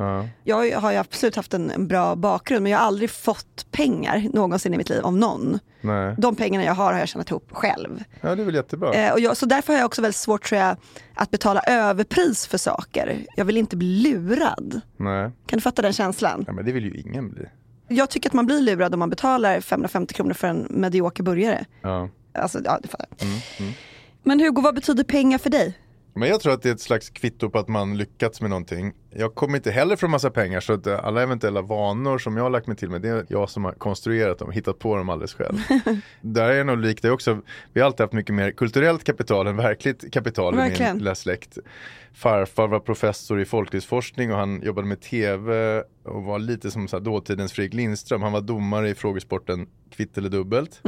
Ja. 0.00 0.28
Jag 0.44 0.80
har 0.80 0.92
ju 0.92 0.98
absolut 0.98 1.36
haft 1.36 1.54
en, 1.54 1.88
bra 1.88 2.16
bakgrund 2.16 2.62
men 2.62 2.72
jag 2.72 2.78
har 2.78 2.86
aldrig 2.86 3.10
fått 3.10 3.66
pengar 3.70 4.28
någonsin 4.32 4.74
i 4.74 4.76
mitt 4.76 4.88
liv 4.88 5.04
av 5.04 5.16
någon. 5.16 5.58
Nej. 5.80 6.14
De 6.18 6.36
pengarna 6.36 6.64
jag 6.64 6.74
har 6.74 6.92
har 6.92 6.98
jag 6.98 7.08
tjänat 7.08 7.30
ihop 7.30 7.48
själv. 7.52 8.04
ja, 8.20 8.34
det 8.34 8.42
är 8.42 8.44
väl 8.44 8.54
jättebra. 8.54 8.94
Eh, 8.94 9.12
och 9.12 9.20
jag, 9.20 9.36
så 9.36 9.46
därför 9.46 9.72
har 9.72 9.80
jag 9.80 9.86
också 9.86 10.02
väldigt 10.02 10.16
svårt 10.16 10.48
tror 10.48 10.60
jag 10.60 10.76
att 11.14 11.30
betala 11.30 11.60
överpris 11.60 12.46
för 12.46 12.58
saker. 12.58 13.26
Jag 13.36 13.44
vill 13.44 13.56
inte 13.56 13.76
bli 13.76 14.02
lurad. 14.02 14.80
Nej. 14.96 15.30
Kan 15.46 15.56
du 15.56 15.60
fatta 15.60 15.82
den 15.82 15.92
känslan? 15.92 16.44
Ja, 16.46 16.52
men 16.52 16.64
det 16.64 16.72
vill 16.72 16.84
ju 16.84 17.00
ingen 17.00 17.30
bli. 17.30 17.44
Jag 17.88 18.10
tycker 18.10 18.28
att 18.28 18.34
man 18.34 18.46
blir 18.46 18.60
lurad 18.60 18.94
om 18.94 18.98
man 18.98 19.10
betalar 19.10 19.60
550 19.60 20.14
kronor 20.14 20.34
för 20.34 20.48
en 20.48 20.66
medioker 20.70 21.22
burgare. 21.22 21.64
Ja. 21.82 22.08
Alltså, 22.34 22.60
ja, 22.64 22.78
du 22.82 22.88
fattar. 22.88 23.08
Men 24.22 24.40
Hugo, 24.40 24.62
vad 24.62 24.74
betyder 24.74 25.04
pengar 25.04 25.38
för 25.38 25.50
dig? 25.50 25.78
Men 26.14 26.28
jag 26.28 26.40
tror 26.40 26.52
att 26.52 26.62
det 26.62 26.68
är 26.68 26.72
ett 26.72 26.80
slags 26.80 27.10
kvitto 27.10 27.50
på 27.50 27.58
att 27.58 27.68
man 27.68 27.98
lyckats 27.98 28.40
med 28.40 28.50
någonting. 28.50 28.92
Jag 29.10 29.34
kommer 29.34 29.56
inte 29.56 29.70
heller 29.70 29.96
från 29.96 30.10
massa 30.10 30.30
pengar 30.30 30.60
så 30.60 30.72
att 30.72 30.86
eh, 30.86 31.04
alla 31.04 31.22
eventuella 31.22 31.62
vanor 31.62 32.18
som 32.18 32.36
jag 32.36 32.42
har 32.42 32.50
lagt 32.50 32.66
mig 32.66 32.76
till 32.76 32.90
med 32.90 33.02
det 33.02 33.08
är 33.08 33.26
jag 33.28 33.50
som 33.50 33.64
har 33.64 33.72
konstruerat 33.72 34.38
dem, 34.38 34.50
hittat 34.50 34.78
på 34.78 34.96
dem 34.96 35.08
alldeles 35.08 35.34
själv. 35.34 35.58
Där 36.20 36.48
är 36.48 36.54
jag 36.54 36.66
nog 36.66 36.78
lik 36.78 37.02
dig 37.02 37.10
också. 37.10 37.40
Vi 37.72 37.80
har 37.80 37.86
alltid 37.86 38.00
haft 38.00 38.12
mycket 38.12 38.34
mer 38.34 38.50
kulturellt 38.50 39.04
kapital 39.04 39.46
än 39.46 39.56
verkligt 39.56 40.12
kapital 40.12 40.54
i 40.54 40.56
Verkligen. 40.56 40.92
min 40.92 40.98
lilla 40.98 41.14
släkt. 41.14 41.58
Farfar 42.12 42.68
var 42.68 42.80
professor 42.80 43.40
i 43.40 43.44
folklivsforskning 43.44 44.32
och 44.32 44.38
han 44.38 44.62
jobbade 44.62 44.86
med 44.86 45.00
tv 45.00 45.82
och 46.04 46.24
var 46.24 46.38
lite 46.38 46.70
som 46.70 46.88
så 46.88 46.98
dåtidens 46.98 47.52
Fredrik 47.52 47.74
Lindström. 47.74 48.22
Han 48.22 48.32
var 48.32 48.40
domare 48.40 48.90
i 48.90 48.94
frågesporten 48.94 49.66
Kvitt 49.90 50.18
eller 50.18 50.28
dubbelt. 50.28 50.80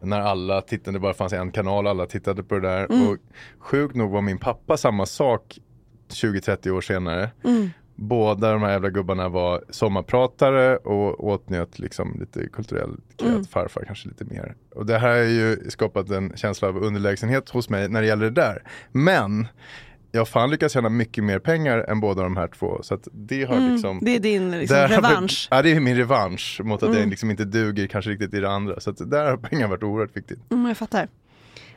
När 0.00 0.20
alla 0.20 0.60
tittade, 0.60 0.96
det 0.96 1.00
bara 1.00 1.14
fanns 1.14 1.32
en 1.32 1.52
kanal, 1.52 1.86
alla 1.86 2.06
tittade 2.06 2.42
på 2.42 2.54
det 2.54 2.68
där. 2.68 2.84
Och 2.84 3.18
sjukt 3.58 3.96
nog 3.96 4.10
var 4.10 4.20
min 4.20 4.38
pappa 4.38 4.76
samma 4.76 5.06
sak 5.06 5.58
20-30 6.08 6.70
år 6.70 6.80
senare. 6.80 7.30
Båda 7.94 8.52
de 8.52 8.62
här 8.62 8.70
jävla 8.70 8.90
gubbarna 8.90 9.28
var 9.28 9.64
sommarpratare 9.70 10.76
och 10.76 11.24
åtnjöt 11.24 11.78
liksom 11.78 12.16
lite 12.20 12.48
kulturell 12.48 12.96
kreat, 13.16 13.48
farfar 13.48 13.84
kanske 13.86 14.08
lite 14.08 14.24
mer. 14.24 14.54
Och 14.74 14.86
det 14.86 14.98
här 14.98 15.08
har 15.08 15.24
ju 15.24 15.70
skapat 15.70 16.10
en 16.10 16.36
känsla 16.36 16.68
av 16.68 16.76
underlägsenhet 16.76 17.50
hos 17.50 17.68
mig 17.68 17.88
när 17.88 18.00
det 18.00 18.06
gäller 18.06 18.24
det 18.24 18.40
där. 18.40 18.62
Men 18.92 19.46
jag 20.12 20.20
har 20.20 20.26
fan 20.26 20.50
lyckats 20.50 20.74
tjäna 20.74 20.88
mycket 20.88 21.24
mer 21.24 21.38
pengar 21.38 21.78
än 21.78 22.00
båda 22.00 22.22
de 22.22 22.36
här 22.36 22.48
två. 22.48 22.80
Så 22.82 22.98
det 23.12 23.44
har 23.44 23.72
liksom 23.72 23.98
Det 24.02 24.16
är 24.16 24.20
din 24.20 24.50
liksom, 24.50 24.76
har 24.76 24.88
revansch. 24.88 25.48
Ja 25.50 25.62
det 25.62 25.70
är 25.70 25.80
min 25.80 25.96
revansch 25.96 26.60
mot 26.64 26.82
att 26.82 26.96
jag 26.96 27.08
liksom 27.08 27.30
inte 27.30 27.44
duger 27.44 27.86
kanske 27.86 28.10
riktigt 28.10 28.34
i 28.34 28.40
det 28.40 28.50
andra. 28.50 28.80
Så 28.80 28.90
där 28.90 29.24
har 29.24 29.36
pengar 29.36 29.68
varit 29.68 29.82
oerhört 29.82 30.16
viktigt. 30.16 30.38
Mm, 30.50 30.66
jag 30.66 30.76
fattar. 30.76 31.08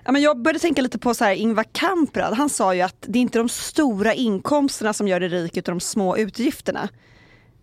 Ja, 0.04 0.12
men 0.12 0.22
jag 0.22 0.42
började 0.42 0.60
tänka 0.60 0.82
lite 0.82 1.00
på 1.00 1.14
så 1.14 1.24
här, 1.24 1.34
Ingvar 1.34 1.66
Kamprad. 1.72 2.34
Han 2.34 2.50
sa 2.50 2.76
ju 2.76 2.82
att 2.82 2.96
det 3.08 3.20
är 3.20 3.22
inte 3.22 3.38
de 3.38 3.50
stora 3.50 4.14
inkomsterna 4.14 4.94
som 4.94 5.08
gör 5.08 5.20
dig 5.20 5.30
rik 5.30 5.58
utan 5.58 5.76
de 5.76 5.80
små 5.80 6.18
utgifterna. 6.18 6.90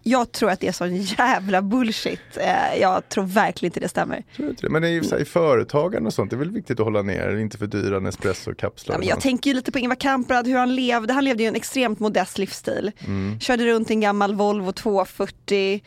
Jag 0.09 0.33
tror 0.33 0.51
att 0.51 0.61
det 0.61 0.69
är 0.69 0.73
sån 0.73 0.97
jävla 0.97 1.63
bullshit. 1.63 2.21
Eh, 2.37 2.81
jag 2.81 3.09
tror 3.09 3.25
verkligen 3.25 3.71
inte 3.71 3.81
det 3.81 3.89
stämmer. 3.89 4.25
Inte. 4.39 4.69
Men 4.69 4.83
det 4.83 4.89
är 4.89 4.93
ju 4.93 5.05
så 5.05 5.15
här, 5.15 5.23
i 5.23 5.25
företagande 5.25 6.07
och 6.07 6.15
sånt, 6.15 6.31
det 6.31 6.37
är 6.37 6.39
väl 6.39 6.51
viktigt 6.51 6.81
att 6.81 6.87
hålla 6.87 7.03
ner, 7.03 7.37
inte 7.37 7.59
fördyra 7.59 8.01
Nespresso-kapslar. 8.01 8.95
Ja, 8.95 8.99
men 8.99 9.09
jag 9.09 9.21
tänker 9.21 9.51
ju 9.51 9.57
lite 9.57 9.73
på 9.73 9.79
Ingvar 9.79 9.97
Kamprad, 9.97 10.47
hur 10.47 10.57
han 10.57 10.75
levde. 10.75 11.13
Han 11.13 11.25
levde 11.25 11.43
ju 11.43 11.49
en 11.49 11.57
extremt 11.57 12.01
modest 12.01 12.39
livsstil. 12.39 12.93
Mm. 13.07 13.41
Körde 13.41 13.67
runt 13.67 13.91
i 13.91 13.93
en 13.93 14.01
gammal 14.01 14.35
Volvo 14.35 14.73
240, 14.73 15.81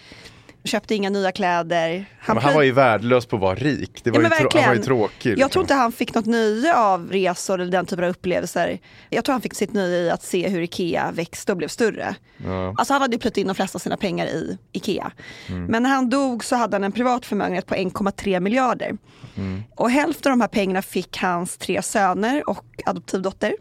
köpte 0.64 0.96
inga 0.96 1.10
nya 1.10 1.32
kläder. 1.32 2.06
han, 2.20 2.36
men 2.36 2.44
han 2.44 2.54
var 2.54 2.64
ju 2.64 2.72
värdelös 2.72 3.26
på 3.26 3.36
att 3.36 3.42
vara 3.42 3.56
rik, 3.56 4.02
det 4.04 4.12
var, 4.12 4.22
Ja, 4.22 4.30
ju, 4.40 4.60
han 4.60 4.68
var 4.68 4.76
ju 4.76 4.82
tråkig. 4.82 5.30
Jag 5.30 5.36
liksom. 5.36 5.50
tror 5.50 5.64
inte 5.64 5.74
han 5.74 5.92
fick 5.92 6.14
något 6.14 6.26
nöje 6.26 6.76
av 6.76 7.12
resor 7.12 7.62
eller 7.62 7.72
den 7.72 7.86
typen 7.86 8.04
av 8.04 8.10
upplevelser. 8.10 8.80
Jag 9.10 9.26
tror 9.26 9.34
han 9.34 9.42
fick 9.42 9.54
sitt 9.54 9.74
nöje 9.74 9.98
i 9.98 10.10
att 10.10 10.24
se 10.24 10.50
hur 10.50 10.62
Ikea 10.62 11.12
växte 11.12 11.52
och 11.52 11.58
blev 11.58 11.68
större. 11.68 12.16
Ja. 12.38 12.76
Alltså 12.78 12.94
han 12.94 13.02
hade 13.02 13.16
ju 13.16 13.20
plöjt 13.20 13.38
in 13.38 13.48
de 13.48 13.56
flesta 13.56 13.76
av 13.76 13.80
sina 13.80 13.98
pengar 13.98 14.26
i 14.26 14.58
Ikea. 14.72 15.12
Mm. 15.50 15.66
Men 15.66 15.84
när 15.84 15.90
han 15.90 16.10
dog 16.10 16.44
så 16.44 16.56
hade 16.56 16.76
han 16.76 16.84
en 16.84 16.92
privat 16.92 17.26
förmögenhet 17.26 17.66
på 17.66 17.76
1,3 17.76 18.40
miljarder. 18.40 18.98
Mm. 19.38 19.64
Och 19.76 19.92
hälften 19.92 20.32
av 20.32 20.38
de 20.38 20.42
här 20.42 20.48
pengarna 20.48 20.82
fick 20.82 21.18
hans 21.18 21.58
tre 21.58 21.82
söner 21.82 22.50
och 22.50 22.66
adoptivdotter. 22.86 23.56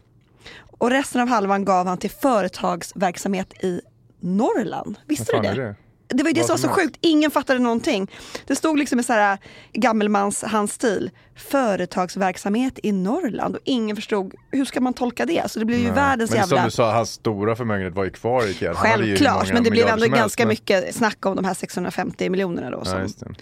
Och 0.77 0.89
resten 0.89 1.21
av 1.21 1.27
halvan 1.27 1.65
gav 1.65 1.87
han 1.87 1.97
till 1.97 2.11
företagsverksamhet 2.11 3.63
i 3.63 3.81
Norrland. 4.19 4.97
Visste 5.07 5.41
du 5.41 5.41
det? 5.41 5.75
Det? 6.13 6.23
Var 6.23 6.29
ju 6.29 6.33
det 6.33 6.43
som 6.43 6.53
var 6.53 6.57
så 6.57 6.69
sjukt, 6.69 6.97
ingen 7.01 7.31
fattade 7.31 7.59
någonting. 7.59 8.11
Det 8.47 8.55
stod 8.55 8.79
liksom 8.79 8.99
i 8.99 9.03
så 9.03 9.13
här 9.13 9.37
gammelmans 9.73 10.43
hans 10.43 10.73
stil, 10.73 11.11
företagsverksamhet 11.35 12.79
i 12.83 12.91
Norrland 12.91 13.55
och 13.55 13.61
ingen 13.65 13.95
förstod 13.95 14.33
hur 14.51 14.65
ska 14.65 14.81
man 14.81 14.93
tolka 14.93 15.25
det? 15.25 15.51
Så 15.51 15.59
det 15.59 15.65
blev 15.65 15.79
ju 15.79 15.85
Nej. 15.85 15.93
världens 15.93 16.31
men 16.31 16.39
jävla... 16.39 16.57
som 16.57 16.65
du 16.65 16.71
sa, 16.71 16.91
hans 16.93 17.11
stora 17.11 17.55
förmögenhet 17.55 17.95
var 17.95 18.03
ju 18.03 18.09
kvar 18.09 18.45
i 18.47 18.51
Ikea. 18.51 18.73
Självklart, 18.73 19.53
men 19.53 19.63
det 19.63 19.71
blev 19.71 19.87
ändå 19.87 20.07
ganska 20.07 20.43
men- 20.43 20.49
mycket 20.49 20.95
snack 20.95 21.25
om 21.25 21.35
de 21.35 21.45
här 21.45 21.53
650 21.53 22.29
miljonerna 22.29 22.69
då. 22.69 22.77
Ja, 22.77 22.85
Som... 22.85 23.01
just 23.01 23.19
det. 23.19 23.33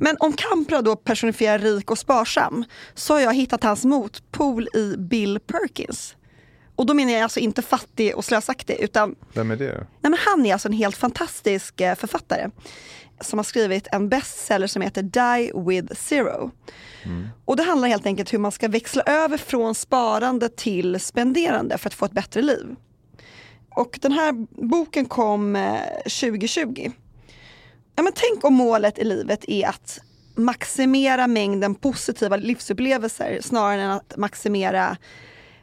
Men 0.00 0.16
om 0.20 0.32
Kamprad 0.32 0.84
då 0.84 0.96
personifierar 0.96 1.58
rik 1.58 1.90
och 1.90 1.98
sparsam 1.98 2.64
så 2.94 3.14
har 3.14 3.20
jag 3.20 3.34
hittat 3.34 3.64
hans 3.64 3.84
motpol 3.84 4.68
i 4.74 4.94
Bill 4.98 5.38
Perkins. 5.46 6.16
Och 6.80 6.86
då 6.86 6.94
menar 6.94 7.12
jag 7.12 7.22
alltså 7.22 7.40
inte 7.40 7.62
fattig 7.62 8.16
och 8.16 8.24
slösaktig 8.24 8.76
utan 8.80 9.14
Vem 9.34 9.50
är 9.50 9.56
det? 9.56 9.86
nej 10.00 10.10
men 10.10 10.16
han 10.26 10.46
är 10.46 10.52
alltså 10.52 10.68
en 10.68 10.72
helt 10.72 10.96
fantastisk 10.96 11.80
eh, 11.80 11.94
författare 11.94 12.50
som 13.20 13.38
har 13.38 13.44
skrivit 13.44 13.88
en 13.92 14.08
bestseller 14.08 14.66
som 14.66 14.82
heter 14.82 15.02
Die 15.02 15.52
with 15.66 15.94
Zero. 15.94 16.50
Och 17.44 17.56
det 17.56 17.62
handlar 17.62 17.88
helt 17.88 18.06
enkelt 18.06 18.32
hur 18.32 18.38
man 18.38 18.52
ska 18.52 18.68
växla 18.68 19.02
över 19.02 19.36
från 19.36 19.74
sparande 19.74 20.48
till 20.48 21.00
spenderande 21.00 21.78
för 21.78 21.88
att 21.88 21.94
få 21.94 22.04
ett 22.04 22.12
bättre 22.12 22.42
liv. 22.42 22.76
Och 23.76 23.98
den 24.02 24.12
här 24.12 24.32
boken 24.68 25.06
kom 25.06 25.56
eh, 25.56 25.80
2020. 26.20 26.90
Ja, 27.96 28.02
men 28.02 28.12
tänk 28.14 28.44
om 28.44 28.54
målet 28.54 28.98
i 28.98 29.04
livet 29.04 29.44
är 29.48 29.68
att 29.68 29.98
maximera 30.34 31.26
mängden 31.26 31.74
positiva 31.74 32.36
livsupplevelser 32.36 33.38
snarare 33.42 33.82
än 33.82 33.90
att 33.90 34.16
maximera 34.16 34.96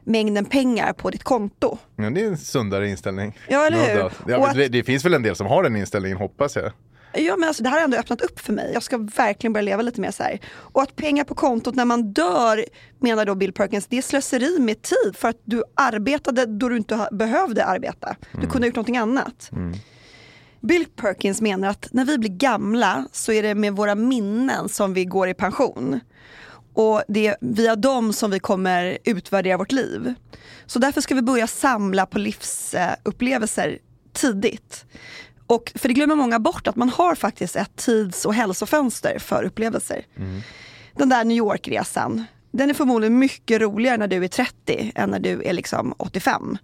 mängden 0.08 0.46
pengar 0.46 0.94
på 0.94 1.10
ditt 1.10 1.24
konto. 1.24 1.78
Ja, 1.96 2.10
det 2.10 2.22
är 2.22 2.28
en 2.28 2.38
sundare 2.38 2.90
inställning. 2.90 3.40
Ja, 3.48 3.68
eller 3.68 3.78
hur? 3.78 4.12
Ja, 4.28 4.54
det, 4.54 4.68
det 4.68 4.84
finns 4.84 5.06
väl 5.06 5.14
en 5.14 5.24
del 5.24 5.36
som 5.36 5.48
har 5.48 5.64
den 5.64 5.76
inställningen, 5.76 6.18
hoppas 6.18 6.56
jag. 6.56 6.72
Ja, 7.14 7.38
men 7.38 7.48
alltså, 7.48 7.64
det 7.64 7.70
här 7.70 7.78
har 7.78 7.84
ändå 7.84 7.98
öppnat 7.98 8.22
upp 8.22 8.40
för 8.40 8.54
mig. 8.54 8.72
Jag 8.74 8.84
ska 8.84 8.98
verkligen 8.98 9.54
börja 9.54 9.66
leva 9.66 9.82
lite 9.82 10.02
mer 10.02 10.12
så 10.12 10.24
här. 10.24 10.40
Och 10.50 10.82
att 10.82 10.96
pengar 10.96 11.24
på 11.24 11.36
kontot 11.36 11.76
när 11.76 11.86
man 11.86 12.14
dör, 12.14 12.66
menar 13.00 13.26
då 13.26 13.36
Bill 13.36 13.54
Perkins, 13.54 13.88
det 13.88 13.98
är 13.98 14.02
slöseri 14.02 14.60
med 14.60 14.82
tid 14.82 15.16
för 15.16 15.28
att 15.28 15.42
du 15.44 15.64
arbetade 15.76 16.46
då 16.46 16.70
du 16.70 16.78
inte 16.78 17.10
behövde 17.12 17.66
arbeta. 17.66 18.16
Du 18.32 18.48
kunde 18.48 18.60
ha 18.60 18.66
gjort 18.66 18.76
någonting 18.76 18.98
annat. 18.98 19.52
Bill 20.62 20.86
Perkins 20.96 21.42
menar 21.42 21.68
att 21.68 21.88
när 21.92 22.06
vi 22.06 22.18
blir 22.18 22.30
gamla 22.30 23.08
så 23.12 23.32
är 23.32 23.44
det 23.44 23.56
med 23.56 23.74
våra 23.74 23.96
minnen 23.96 24.70
som 24.70 24.94
vi 24.94 25.06
går 25.06 25.30
i 25.30 25.34
pension. 25.34 26.00
Och 26.78 27.04
det 27.08 27.28
är 27.28 27.36
via 27.42 27.76
dem 27.76 28.14
som 28.14 28.32
vi 28.32 28.40
kommer 28.40 28.98
utvärdera 29.04 29.58
vårt 29.58 29.72
liv. 29.72 30.14
Så 30.66 30.80
därför 30.80 31.02
ska 31.02 31.16
vi 31.16 31.22
börja 31.22 31.48
samla 31.48 32.06
på 32.06 32.20
livsupplevelser 32.20 33.80
tidigt. 34.14 34.86
Och 35.48 35.72
för 35.76 35.88
det 35.88 35.94
glömmer 35.94 36.16
många 36.16 36.40
bort 36.40 36.68
att 36.68 36.76
man 36.76 36.90
har 36.90 37.16
faktiskt 37.16 37.56
ett 37.56 37.76
tids 37.76 38.26
och 38.26 38.34
hälsofönster 38.34 39.20
för 39.20 39.44
upplevelser. 39.44 40.06
Den 40.94 41.10
där 41.10 41.24
New 41.24 41.38
York-resan, 41.38 42.24
den 42.52 42.70
är 42.70 42.74
förmodligen 42.74 43.20
mycket 43.20 43.62
roligare 43.62 43.98
när 43.98 44.08
du 44.08 44.24
är 44.24 44.28
30 44.28 44.92
än 44.96 45.10
när 45.10 45.20
du 45.20 45.44
är 45.44 45.54
liksom 45.54 45.94
85. 45.98 46.58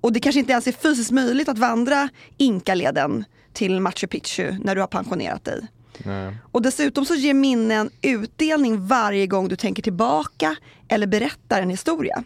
Och 0.00 0.12
det 0.12 0.20
kanske 0.20 0.38
inte 0.38 0.52
ens 0.52 0.66
är 0.66 0.72
fysiskt 0.72 1.10
möjligt 1.10 1.48
att 1.48 1.58
vandra 1.58 2.08
Inkaleden 2.36 3.24
till 3.52 3.80
Machu 3.80 4.06
Picchu 4.06 4.52
när 4.60 4.74
du 4.74 4.80
har 4.80 4.88
pensionerat 4.88 5.44
dig. 5.44 5.66
Nej. 5.98 6.36
Och 6.52 6.62
dessutom 6.62 7.04
så 7.04 7.14
ger 7.14 7.34
minnen 7.34 7.90
utdelning 8.02 8.86
varje 8.86 9.26
gång 9.26 9.48
du 9.48 9.56
tänker 9.56 9.82
tillbaka 9.82 10.56
eller 10.88 11.06
berättar 11.06 11.62
en 11.62 11.70
historia. 11.70 12.24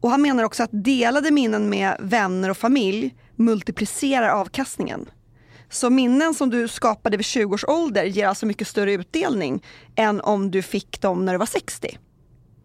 Och 0.00 0.10
han 0.10 0.22
menar 0.22 0.44
också 0.44 0.62
att 0.62 0.70
delade 0.72 1.30
minnen 1.30 1.70
med 1.70 1.96
vänner 2.00 2.50
och 2.50 2.56
familj 2.56 3.14
multiplicerar 3.36 4.28
avkastningen. 4.28 5.10
Så 5.70 5.90
minnen 5.90 6.34
som 6.34 6.50
du 6.50 6.68
skapade 6.68 7.16
vid 7.16 7.26
20 7.26 7.54
års 7.54 7.64
ålder 7.64 8.04
ger 8.04 8.26
alltså 8.26 8.46
mycket 8.46 8.68
större 8.68 8.92
utdelning 8.92 9.64
än 9.96 10.20
om 10.20 10.50
du 10.50 10.62
fick 10.62 11.00
dem 11.00 11.24
när 11.24 11.32
du 11.32 11.38
var 11.38 11.46
60. 11.46 11.98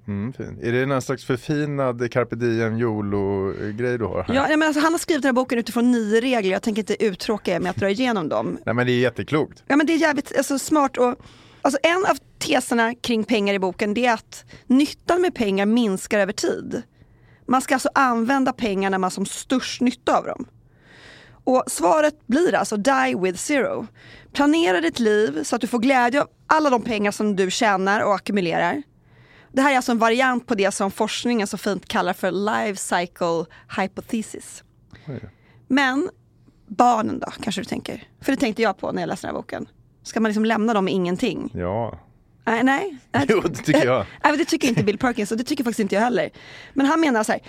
Mm, 0.07 0.33
fin. 0.33 0.59
Är 0.61 0.71
det 0.71 0.85
någon 0.85 1.01
slags 1.01 1.25
förfinad 1.25 2.11
carpe 2.11 2.35
diem 2.35 2.77
YOLO-grej 2.77 3.97
du 3.97 4.05
har 4.05 4.23
här? 4.23 4.35
Ja, 4.35 4.47
men 4.57 4.63
alltså, 4.63 4.81
han 4.81 4.93
har 4.93 4.99
skrivit 4.99 5.21
den 5.21 5.27
här 5.29 5.33
boken 5.33 5.59
utifrån 5.59 5.91
nio 5.91 6.21
regler, 6.21 6.51
jag 6.51 6.61
tänker 6.61 6.81
inte 6.81 7.05
uttråka 7.05 7.55
er 7.55 7.59
med 7.59 7.69
att 7.69 7.75
dra 7.75 7.89
igenom 7.89 8.29
dem. 8.29 8.57
Nej 8.65 8.75
men 8.75 8.85
det 8.85 8.91
är 8.91 8.99
jätteklokt. 8.99 9.63
Ja 9.67 9.75
men 9.75 9.85
det 9.85 9.93
är 9.93 9.97
jävligt 9.97 10.37
alltså, 10.37 10.59
smart 10.59 10.97
och 10.97 11.15
alltså, 11.61 11.79
en 11.83 12.05
av 12.05 12.17
teserna 12.39 12.95
kring 12.95 13.23
pengar 13.23 13.53
i 13.53 13.59
boken 13.59 13.93
det 13.93 14.05
är 14.05 14.13
att 14.13 14.45
nyttan 14.67 15.21
med 15.21 15.35
pengar 15.35 15.65
minskar 15.65 16.19
över 16.19 16.33
tid. 16.33 16.81
Man 17.47 17.61
ska 17.61 17.73
alltså 17.73 17.89
använda 17.95 18.53
pengar 18.53 18.89
när 18.89 18.97
man 18.97 19.03
har 19.03 19.09
som 19.09 19.25
störst 19.25 19.81
nytta 19.81 20.17
av 20.17 20.25
dem. 20.25 20.45
Och 21.43 21.63
svaret 21.67 22.27
blir 22.27 22.55
alltså 22.55 22.77
die 22.77 23.15
with 23.21 23.37
zero. 23.37 23.87
Planera 24.33 24.81
ditt 24.81 24.99
liv 24.99 25.43
så 25.43 25.55
att 25.55 25.61
du 25.61 25.67
får 25.67 25.79
glädje 25.79 26.21
av 26.21 26.27
alla 26.47 26.69
de 26.69 26.81
pengar 26.81 27.11
som 27.11 27.35
du 27.35 27.51
tjänar 27.51 28.01
och 28.01 28.15
ackumulerar. 28.15 28.83
Det 29.53 29.61
här 29.61 29.71
är 29.71 29.75
alltså 29.75 29.91
en 29.91 29.97
variant 29.97 30.47
på 30.47 30.55
det 30.55 30.71
som 30.71 30.91
forskningen 30.91 31.47
så 31.47 31.57
fint 31.57 31.87
kallar 31.87 32.13
för 32.13 32.31
life 32.31 32.75
cycle 32.75 33.45
hypothesis. 33.81 34.63
Oj. 35.07 35.29
Men 35.67 36.09
barnen 36.67 37.19
då, 37.19 37.31
kanske 37.41 37.61
du 37.61 37.65
tänker? 37.65 38.07
För 38.21 38.31
det 38.31 38.37
tänkte 38.37 38.61
jag 38.61 38.77
på 38.77 38.91
när 38.91 39.01
jag 39.01 39.07
läste 39.07 39.27
den 39.27 39.35
här 39.35 39.41
boken. 39.41 39.67
Ska 40.03 40.19
man 40.19 40.29
liksom 40.29 40.45
lämna 40.45 40.73
dem 40.73 40.85
med 40.85 40.93
ingenting? 40.93 41.51
Ja. 41.53 41.99
Nej, 42.45 42.63
nej. 42.63 42.97
Jo, 43.29 43.41
det 43.41 43.55
tycker 43.55 43.85
jag. 43.85 44.05
Nej, 44.23 44.37
det 44.37 44.45
tycker 44.45 44.67
inte 44.67 44.83
Bill 44.83 44.97
Perkins 44.97 45.31
och 45.31 45.37
det 45.37 45.43
tycker 45.43 45.63
faktiskt 45.63 45.79
inte 45.79 45.95
jag 45.95 46.01
heller. 46.01 46.29
Men 46.73 46.85
han 46.85 46.99
menar 46.99 47.23
så 47.23 47.31
här, 47.31 47.41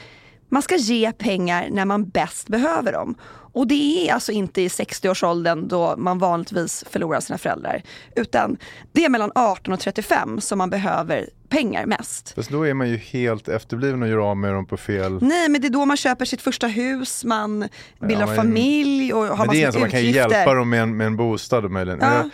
man 0.49 0.63
ska 0.63 0.77
ge 0.77 1.13
pengar 1.13 1.69
när 1.71 1.85
man 1.85 2.09
bäst 2.09 2.49
behöver 2.49 2.93
dem. 2.93 3.15
Och 3.53 3.67
det 3.67 4.09
är 4.09 4.15
alltså 4.15 4.33
inte 4.33 4.63
i 4.63 4.69
60-årsåldern 4.69 5.69
då 5.69 5.95
man 5.99 6.19
vanligtvis 6.19 6.85
förlorar 6.91 7.21
sina 7.21 7.39
föräldrar. 7.39 7.83
Utan 8.17 8.57
det 8.93 9.05
är 9.05 9.09
mellan 9.09 9.33
18 9.35 9.75
och 9.75 9.81
35 9.81 10.41
som 10.41 10.59
man 10.59 10.71
behöver 10.71 11.29
pengar 11.49 11.87
mest. 11.87 12.33
Fast 12.35 12.51
då 12.51 12.63
är 12.67 12.75
man 12.75 12.89
ju 12.89 12.97
helt 12.97 13.49
efterbliven 13.49 14.03
och 14.03 14.09
gör 14.09 14.31
av 14.31 14.37
med 14.37 14.55
dem 14.55 14.67
på 14.67 14.77
fel... 14.77 15.19
Nej 15.23 15.49
men 15.49 15.61
det 15.61 15.67
är 15.67 15.71
då 15.71 15.85
man 15.85 15.97
köper 15.97 16.25
sitt 16.25 16.43
första 16.43 16.67
hus, 16.67 17.25
man 17.25 17.69
bildar 18.01 18.27
men- 18.27 18.37
familj 18.37 19.13
och 19.13 19.25
har 19.27 19.47
Men 19.47 19.55
det 19.55 19.63
är 19.63 19.67
en 19.67 19.73
med 19.73 19.81
man 19.81 19.91
kan 19.91 20.01
utgifter. 20.01 20.31
hjälpa 20.31 20.55
dem 20.55 20.71
med 20.71 20.83
en, 20.83 20.97
med 20.97 21.07
en 21.07 21.17
bostad 21.17 21.71
möjligen. 21.71 21.99
Ja. 22.03 22.31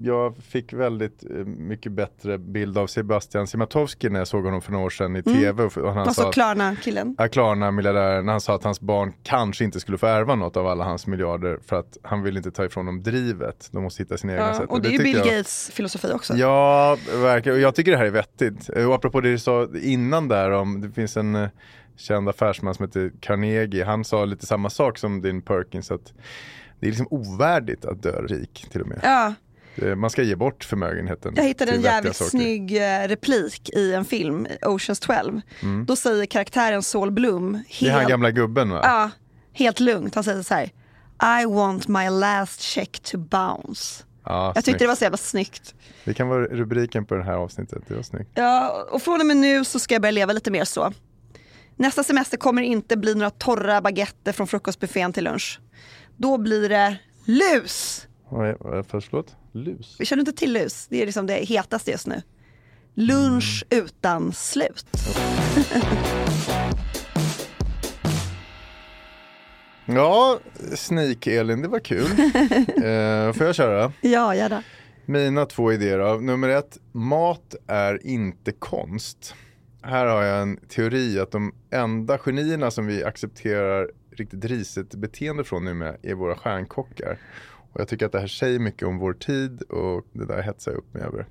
Jag, 0.00 0.36
fick 0.36 0.72
väldigt 0.72 1.24
eh, 1.30 1.36
mycket 1.46 1.92
bättre 1.92 2.38
bild 2.38 2.78
av 2.78 2.86
Sebastian 2.86 3.46
Simatowski 3.46 4.10
när 4.10 4.18
jag 4.18 4.28
såg 4.28 4.44
honom 4.44 4.62
för 4.62 4.72
några 4.72 4.84
år 4.86 4.90
sedan 4.90 5.16
i 5.16 5.22
tv. 5.22 5.62
Och, 5.62 5.78
och 5.78 5.92
han 5.94 5.98
Alltså 6.08 6.22
sa 6.22 6.32
Klarna-killen. 6.32 7.14
Ja, 7.18 7.28
Klarna, 7.28 7.70
miljardären, 7.70 8.28
han 8.28 8.40
sa 8.40 8.54
att 8.54 8.64
hans 8.64 8.80
barn 8.80 9.12
kanske 9.22 9.64
inte 9.64 9.80
skulle 9.80 9.98
få 9.98 10.06
ärva 10.06 10.34
något 10.34 10.56
av 10.56 10.66
alla 10.66 10.84
hans 10.84 11.06
miljarder 11.06 11.58
för 11.66 11.76
att 11.76 11.98
han 12.02 12.22
vill 12.22 12.36
inte 12.36 12.50
ta 12.50 12.64
ifrån 12.64 12.86
dem 12.86 13.02
drivet. 13.02 13.68
De 13.72 13.82
måste 13.82 14.02
hitta 14.02 14.16
sina 14.16 14.32
egna 14.32 14.46
Ja, 14.48 14.54
sätt. 14.54 14.68
och 14.70 14.82
det 14.82 14.88
är 14.88 14.92
ju 14.92 14.98
tycker 14.98 15.10
Bill 15.12 15.16
jag- 15.26 15.36
Gates 15.36 15.70
filosofi 15.74 16.08
också. 16.12 16.34
Ja, 16.34 16.96
verkligen. 17.22 17.56
Och 17.56 17.62
jag 17.62 17.74
tycker 17.74 17.90
det 17.90 17.98
här 17.98 18.04
är 18.06 18.10
vettigt. 18.10 18.68
Och 18.68 18.94
apropå 18.94 19.20
det 19.20 19.30
du 19.30 19.38
sa 19.38 19.68
innan 19.82 20.28
där 20.28 20.50
om, 20.50 20.80
det 20.80 20.90
finns 20.90 21.16
en 21.16 21.34
eh, 21.34 21.48
känd 21.96 22.28
affärsman 22.28 22.74
som 22.74 22.84
heter 22.86 23.12
Carnegie. 23.20 23.84
Han 23.84 24.04
sa 24.04 24.24
lite 24.24 24.46
samma 24.46 24.70
sak 24.70 24.98
som 24.98 25.22
din 25.22 25.42
Perkins. 25.42 25.90
Att 25.90 26.12
det 26.80 26.86
är 26.86 26.90
liksom 26.90 27.06
ovärdigt 27.10 27.84
att 27.84 28.02
dö 28.02 28.22
rik 28.22 28.66
till 28.70 28.80
och 28.80 28.88
med. 28.88 29.00
Ja, 29.02 29.26
Det- 29.28 29.34
Man 29.96 30.10
ska 30.10 30.22
ge 30.22 30.36
bort 30.36 30.64
förmögenheten. 30.64 31.32
jag 31.36 31.44
hittade 31.44 31.72
en 31.72 31.80
jävligt 31.82 32.16
saker. 32.16 32.30
snygg 32.30 32.76
eh, 32.76 33.08
replik 33.08 33.70
i 33.76 33.94
en 33.94 34.04
film, 34.04 34.46
Oceans 34.62 35.00
12. 35.00 35.40
Då 35.86 35.96
säger 35.96 36.26
karaktären 36.26 36.82
Saul 36.82 37.10
Bloom 37.10 37.48
Mm. 37.48 37.62
Det 37.80 37.86
är 37.86 37.90
han 37.90 37.98
helt, 38.00 38.10
gamla 38.10 38.30
gubben 38.30 38.70
va? 38.70 38.80
ja, 38.84 39.10
helt 39.52 39.80
lugnt, 39.80 40.14
han 40.14 40.24
säger 40.24 40.42
så 40.42 40.54
här 40.54 40.70
I 41.42 41.46
want 41.46 41.88
my 41.88 42.10
last 42.10 42.60
check 42.60 43.00
to 43.00 43.18
bounce. 43.18 44.04
Ja, 44.24 44.46
Jag 44.46 44.54
tyckte 44.54 44.62
snyggt. 44.70 44.78
det 44.78 44.86
var 44.86 44.94
så 44.96 45.04
jävla 45.04 45.16
snyggt. 45.16 45.74
Det 46.04 46.14
kan 46.14 46.28
vara 46.28 46.44
rubriken 46.44 47.04
på 47.04 47.14
det 47.14 47.24
här 47.24 47.32
avsnittet. 47.34 47.82
Det 47.88 47.94
var 47.94 48.02
snyggt. 48.02 48.30
Ja, 48.34 48.86
och 48.90 49.02
från 49.02 49.20
och 49.20 49.26
med 49.26 49.36
nu 49.36 49.64
så 49.64 49.78
ska 49.78 49.94
jag 49.94 50.02
börja 50.02 50.12
leva 50.12 50.32
lite 50.32 50.50
mer 50.50 50.64
så. 50.64 50.92
Nästa 51.76 52.04
semester 52.04 52.36
kommer 52.36 52.62
det 52.62 52.68
inte 52.68 52.96
bli 52.96 53.14
några 53.14 53.30
torra 53.30 53.80
baguetter 53.80 54.32
från 54.32 54.46
frukostbuffén 54.46 55.12
till 55.12 55.24
lunch. 55.24 55.60
då 56.16 56.38
blir 56.38 56.68
det 56.68 56.96
lus. 57.24 58.06
Är 58.40 58.82
förlåt? 58.82 59.36
Lus? 59.52 59.96
Vi 59.98 60.04
känner 60.04 60.20
inte 60.20 60.32
till 60.32 60.52
lus, 60.52 60.86
det 60.90 61.02
är 61.02 61.06
liksom 61.06 61.26
det 61.26 61.34
hetaste 61.34 61.90
just 61.90 62.06
nu. 62.06 62.22
Lunch 62.94 63.64
Mm. 63.70 63.84
utan 63.84 64.32
slut. 64.32 64.86
Ja, 69.86 70.38
Sneak-Elin, 70.74 71.62
det 71.62 71.68
var 71.68 71.78
kul. 71.78 72.00
eh, 72.84 73.32
får 73.32 73.46
jag 73.46 73.54
köra? 73.54 73.92
Ja, 74.00 74.34
gärna. 74.34 74.62
Mina 75.06 75.46
två 75.46 75.72
idéer 75.72 75.98
då. 75.98 76.14
Nummer 76.14 76.48
ett, 76.48 76.78
mat 76.92 77.54
är 77.66 78.06
inte 78.06 78.52
konst. 78.52 79.34
Här 79.82 80.06
har 80.06 80.22
jag 80.22 80.42
en 80.42 80.56
teori 80.56 81.18
att 81.20 81.30
de 81.30 81.54
enda 81.70 82.18
genierna 82.18 82.70
som 82.70 82.86
vi 82.86 83.04
accepterar 83.04 83.90
riktigt 84.10 84.44
risigt 84.44 84.94
beteende 84.94 85.44
från 85.44 85.64
nu 85.64 85.74
med 85.74 85.96
är 86.02 86.14
våra 86.14 86.36
stjärnkockar. 86.36 87.18
Och 87.72 87.80
jag 87.80 87.88
tycker 87.88 88.06
att 88.06 88.12
det 88.12 88.20
här 88.20 88.26
säger 88.26 88.58
mycket 88.58 88.88
om 88.88 88.98
vår 88.98 89.12
tid 89.12 89.62
och 89.62 90.06
det 90.12 90.26
där 90.26 90.42
hetsar 90.42 90.72
jag 90.72 90.78
upp 90.78 90.94
mig 90.94 91.02
över. 91.02 91.26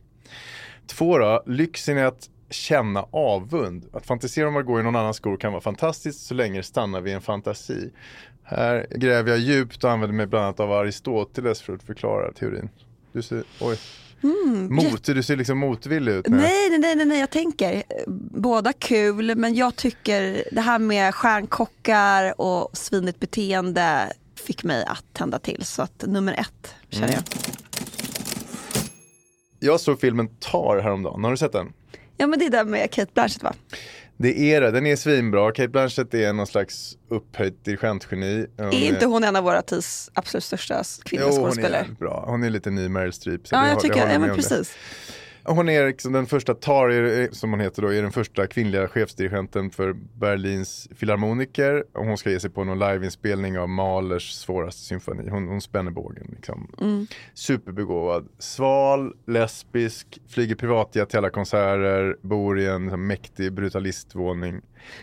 Två 0.88 1.18
då, 1.18 1.44
lyxen 1.46 1.98
är 1.98 2.06
att 2.06 2.30
känna 2.50 3.06
avund. 3.12 3.86
Att 3.94 4.06
fantisera 4.06 4.48
om 4.48 4.56
att 4.56 4.66
gå 4.66 4.80
i 4.80 4.84
någon 4.84 4.96
annans 4.96 5.18
skor 5.18 5.38
kan 5.38 5.52
vara 5.52 5.62
fantastiskt 5.62 6.26
så 6.26 6.34
länge 6.34 6.60
det 6.60 6.64
stannar 6.64 7.02
vid 7.02 7.14
en 7.14 7.22
fantasi. 7.22 7.92
Här 8.44 8.88
gräver 8.96 9.30
jag 9.30 9.40
djupt 9.40 9.84
och 9.84 9.92
använder 9.92 10.16
mig 10.16 10.28
bland 10.28 10.46
annat 10.46 10.60
av 10.60 10.72
Aristoteles 10.72 11.62
för 11.62 11.74
att 11.74 11.84
förklara 11.84 12.32
teorin. 12.32 12.70
Du 13.12 13.22
ser, 13.22 13.44
oj. 13.62 13.78
Mot, 14.70 15.04
du 15.04 15.24
ser 15.24 15.36
liksom 15.36 15.58
motvillig 15.58 16.12
ut 16.12 16.28
nej, 16.28 16.70
nej, 16.70 16.96
nej, 16.96 17.06
nej, 17.06 17.20
jag 17.20 17.30
tänker 17.30 17.76
eh, 17.76 17.84
båda 18.32 18.74
kul, 18.74 19.36
men 19.36 19.56
jag 19.56 19.76
tycker 19.76 20.44
det 20.52 20.62
här 20.62 20.80
med 20.80 21.16
stjärnkockar 21.16 22.42
och 22.42 22.70
svinigt 22.74 23.20
beteende 23.20 24.14
fick 24.52 24.64
mig 24.64 24.86
att 24.88 25.04
tända 25.14 25.40
till. 25.40 25.66
Så 25.66 25.82
att 25.82 26.04
nummer 26.08 26.34
ett 26.34 26.76
känner 26.90 27.08
Mm. 27.08 27.16
jag. 27.16 27.24
Jag 29.60 29.80
såg 29.80 30.00
filmen 30.02 30.28
Tar 30.40 30.80
häromdagen, 30.80 31.24
har 31.24 31.32
du 31.32 31.38
sett 31.38 31.52
den? 31.52 31.74
Ja 32.18 32.28
men 32.28 32.40
det 32.40 32.46
är 32.46 32.50
den 32.50 32.70
med 32.72 32.92
Kate 32.92 33.12
Blanchett 33.14 33.44
va? 33.44 33.54
Det 34.18 34.54
är 34.54 34.62
det, 34.62 34.72
den 34.72 34.86
är 34.88 34.96
svinbra. 34.96 35.52
Kate 35.52 35.68
Blanchett 35.68 36.14
är 36.14 36.34
någon 36.34 36.48
slags 36.48 36.98
upphöjt 37.10 37.66
dirigentgeni. 37.66 38.46
Hon 38.58 38.66
Är 38.68 38.74
inte 38.74 39.06
hon 39.06 39.24
en 39.24 39.36
av 39.36 39.44
våra 39.44 39.62
tids 39.62 40.10
absolut 40.14 40.44
största 40.44 40.84
kvinnliga 41.04 41.30
Jo, 41.30 41.36
hon 41.36 41.46
är 41.48 41.52
skådespelare? 41.52 41.88
bra. 42.00 42.24
Hon 42.28 42.44
är 42.44 42.50
lite 42.50 42.70
ny 42.70 42.90
Meryl 42.90 43.14
Streep. 43.14 43.48
så 43.48 43.56
Ja, 43.56 43.68
jag 43.68 43.74
har- 43.74 43.82
tycker, 43.82 44.00
håller 44.00 44.14
ja 44.14 44.20
men 44.20 44.32
om 44.32 44.38
det. 44.38 44.44
Hon 45.44 45.70
är 45.70 45.88
liksom 45.88 46.14
den 46.14 46.26
första 46.26 46.54
Tar, 46.54 47.34
som 47.34 47.52
hon 47.52 47.60
heter 47.60 47.82
då, 47.82 47.94
är 47.94 48.02
den 48.02 48.12
första 48.12 48.48
kvinnliga 48.48 48.88
chefsdirigenten 48.88 49.72
för 49.72 49.94
Berlins 49.94 50.90
filharmoniker. 50.96 51.84
Och 51.94 52.06
hon 52.06 52.18
ska 52.18 52.32
ge 52.32 52.40
sig 52.40 52.50
på 52.50 52.64
någon 52.64 52.80
liveinspelning 52.80 53.60
av 53.60 53.70
Mahlers 53.70 54.32
svåraste 54.32 54.82
symfoni. 54.82 55.30
Hon, 55.30 55.48
hon 55.48 55.62
spänner 55.62 55.92
bågen. 55.92 56.28
Liksom. 56.36 56.72
Mm. 56.82 57.08
Superbegåvad. 57.34 58.28
Sval, 58.40 59.14
lesbisk, 59.28 60.20
flyger 60.28 60.56
privatjet 60.56 61.10
till 61.10 61.18
alla 61.18 61.30
konserter, 61.30 62.18
bor 62.22 62.60
i 62.60 62.68
en 62.68 63.08
mäktig 63.08 63.54
brutalistvåning. 63.54 64.62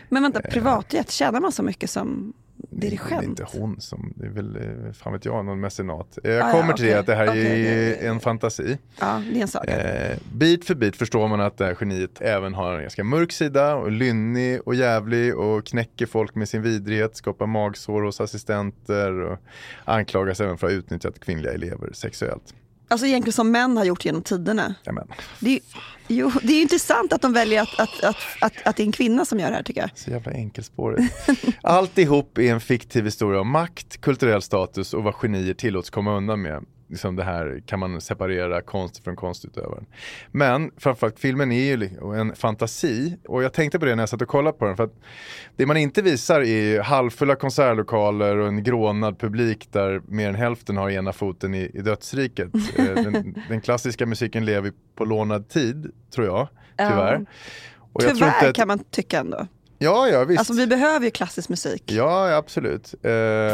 Men 0.09 0.23
vänta, 0.23 0.41
privatjet, 0.41 1.11
tjänar 1.11 1.41
man 1.41 1.51
så 1.51 1.63
mycket 1.63 1.89
som 1.89 2.33
Det 2.71 2.87
är 2.87 2.91
dirigent? 2.91 3.23
inte 3.23 3.45
hon 3.53 3.81
som, 3.81 4.13
det 4.15 4.25
är 4.25 4.29
väl, 4.29 4.55
eh, 4.55 4.91
fan 4.93 5.13
vet 5.13 5.25
jag, 5.25 5.45
någon 5.45 5.59
mecenat. 5.59 6.17
Eh, 6.23 6.31
Jag 6.31 6.41
Ah, 6.41 6.47
ja, 6.47 6.51
kommer 6.61 6.73
till 6.73 6.85
det 6.85 6.91
okej. 6.91 6.99
att 6.99 7.05
det 7.05 7.15
här 7.15 7.29
Okej, 7.29 7.65
är 7.67 7.93
okej. 7.95 8.07
en 8.07 8.19
fantasi. 8.19 8.77
Ja, 8.99 9.21
det 9.31 9.37
är 9.37 9.41
en 9.41 9.47
sak. 9.47 9.67
Eh, 9.67 10.17
bit 10.33 10.65
för 10.65 10.75
bit 10.75 10.95
förstår 10.95 11.27
man 11.27 11.41
att 11.41 11.57
det 11.57 11.65
här 11.65 11.77
geniet 11.79 12.21
även 12.21 12.53
har 12.53 12.73
en 12.75 12.81
ganska 12.81 13.03
mörk 13.03 13.31
sida 13.31 13.75
och 13.75 13.91
lynnig 13.91 14.61
och 14.65 14.75
jävlig 14.75 15.35
och 15.37 15.65
knäcker 15.65 16.05
folk 16.05 16.35
med 16.35 16.49
sin 16.49 16.61
vidrighet, 16.61 17.15
skapar 17.15 17.45
magsår 17.47 18.01
hos 18.01 18.21
assistenter 18.21 19.19
och 19.21 19.37
anklagas 19.85 20.41
även 20.41 20.57
för 20.57 20.67
att 20.67 20.73
ha 20.73 20.79
utnyttjat 20.79 21.19
kvinnliga 21.19 21.53
elever 21.53 21.89
sexuellt. 21.93 22.53
Alltså 22.91 23.07
egentligen 23.07 23.33
som 23.33 23.51
män 23.51 23.77
har 23.77 23.85
gjort 23.85 24.05
genom 24.05 24.21
tiderna. 24.21 24.75
Jamen, 24.83 25.07
Det 25.39 25.49
är, 25.55 25.59
jo, 26.07 26.31
det 26.43 26.53
är 26.53 26.61
intressant 26.61 27.13
att 27.13 27.21
de 27.21 27.33
väljer 27.33 27.61
att, 27.61 27.79
att, 27.79 28.03
att, 28.03 28.15
att, 28.41 28.53
att 28.65 28.75
det 28.75 28.83
är 28.83 28.85
en 28.85 28.91
kvinna 28.91 29.25
som 29.25 29.39
gör 29.39 29.49
det 29.49 29.55
här 29.55 29.63
tycker 29.63 29.81
jag. 29.81 29.89
så 29.97 30.09
jävla 30.11 30.31
enkelspårigt. 30.31 31.13
Alltihop 31.63 32.37
är 32.37 32.51
en 32.53 32.61
fiktiv 32.61 33.05
historia 33.05 33.41
om 33.41 33.49
makt, 33.51 34.01
kulturell 34.01 34.41
status 34.41 34.93
och 34.93 35.03
vad 35.03 35.13
genier 35.15 35.53
tillåts 35.53 35.89
komma 35.89 36.17
undan 36.17 36.41
med. 36.41 36.65
Liksom 36.89 37.15
det 37.15 37.23
här 37.23 37.61
kan 37.65 37.79
man 37.79 38.01
separera 38.01 38.61
konst 38.61 39.03
från 39.03 39.15
konstutövaren. 39.15 39.85
Men 40.31 40.71
framförallt 40.77 41.19
filmen 41.19 41.51
är 41.51 41.77
ju 41.77 41.89
en 42.19 42.35
fantasi 42.35 43.17
och 43.27 43.43
jag 43.43 43.53
tänkte 43.53 43.79
på 43.79 43.85
det 43.85 43.95
när 43.95 44.01
jag 44.01 44.09
satt 44.09 44.21
och 44.21 44.27
kollade 44.27 44.57
på 44.57 44.65
den. 44.65 44.77
För 44.77 44.89
det 45.55 45.65
man 45.65 45.77
inte 45.77 46.01
visar 46.01 46.41
är 46.41 46.79
halvfulla 46.81 47.35
konsertlokaler 47.35 48.37
och 48.37 48.47
en 48.47 48.63
grånad 48.63 49.19
publik 49.19 49.67
där 49.71 50.01
mer 50.07 50.29
än 50.29 50.35
hälften 50.35 50.77
har 50.77 50.89
ena 50.89 51.13
foten 51.13 51.53
i, 51.55 51.71
i 51.73 51.81
dödsriket. 51.81 52.49
Eh, 52.79 52.85
den, 52.85 53.35
den 53.49 53.61
klassiska 53.61 54.05
musiken 54.05 54.45
lever 54.45 54.71
på 54.95 55.05
lånad 55.05 55.49
tid, 55.49 55.91
tror 56.15 56.27
jag, 56.27 56.47
tyvärr. 56.77 57.25
Och 57.93 58.03
jag 58.03 58.09
tror 58.09 58.13
Tyvärr 58.19 58.35
inte 58.37 58.49
att- 58.49 58.55
kan 58.55 58.67
man 58.67 58.79
tycka 58.79 59.19
ändå. 59.19 59.47
Ja, 59.81 60.07
ja 60.07 60.25
visst. 60.25 60.39
Alltså 60.39 60.53
vi 60.53 60.67
behöver 60.67 61.05
ju 61.05 61.11
klassisk 61.11 61.49
musik. 61.49 61.83
Ja, 61.85 62.35
absolut. 62.35 62.93
Eh, 62.93 63.09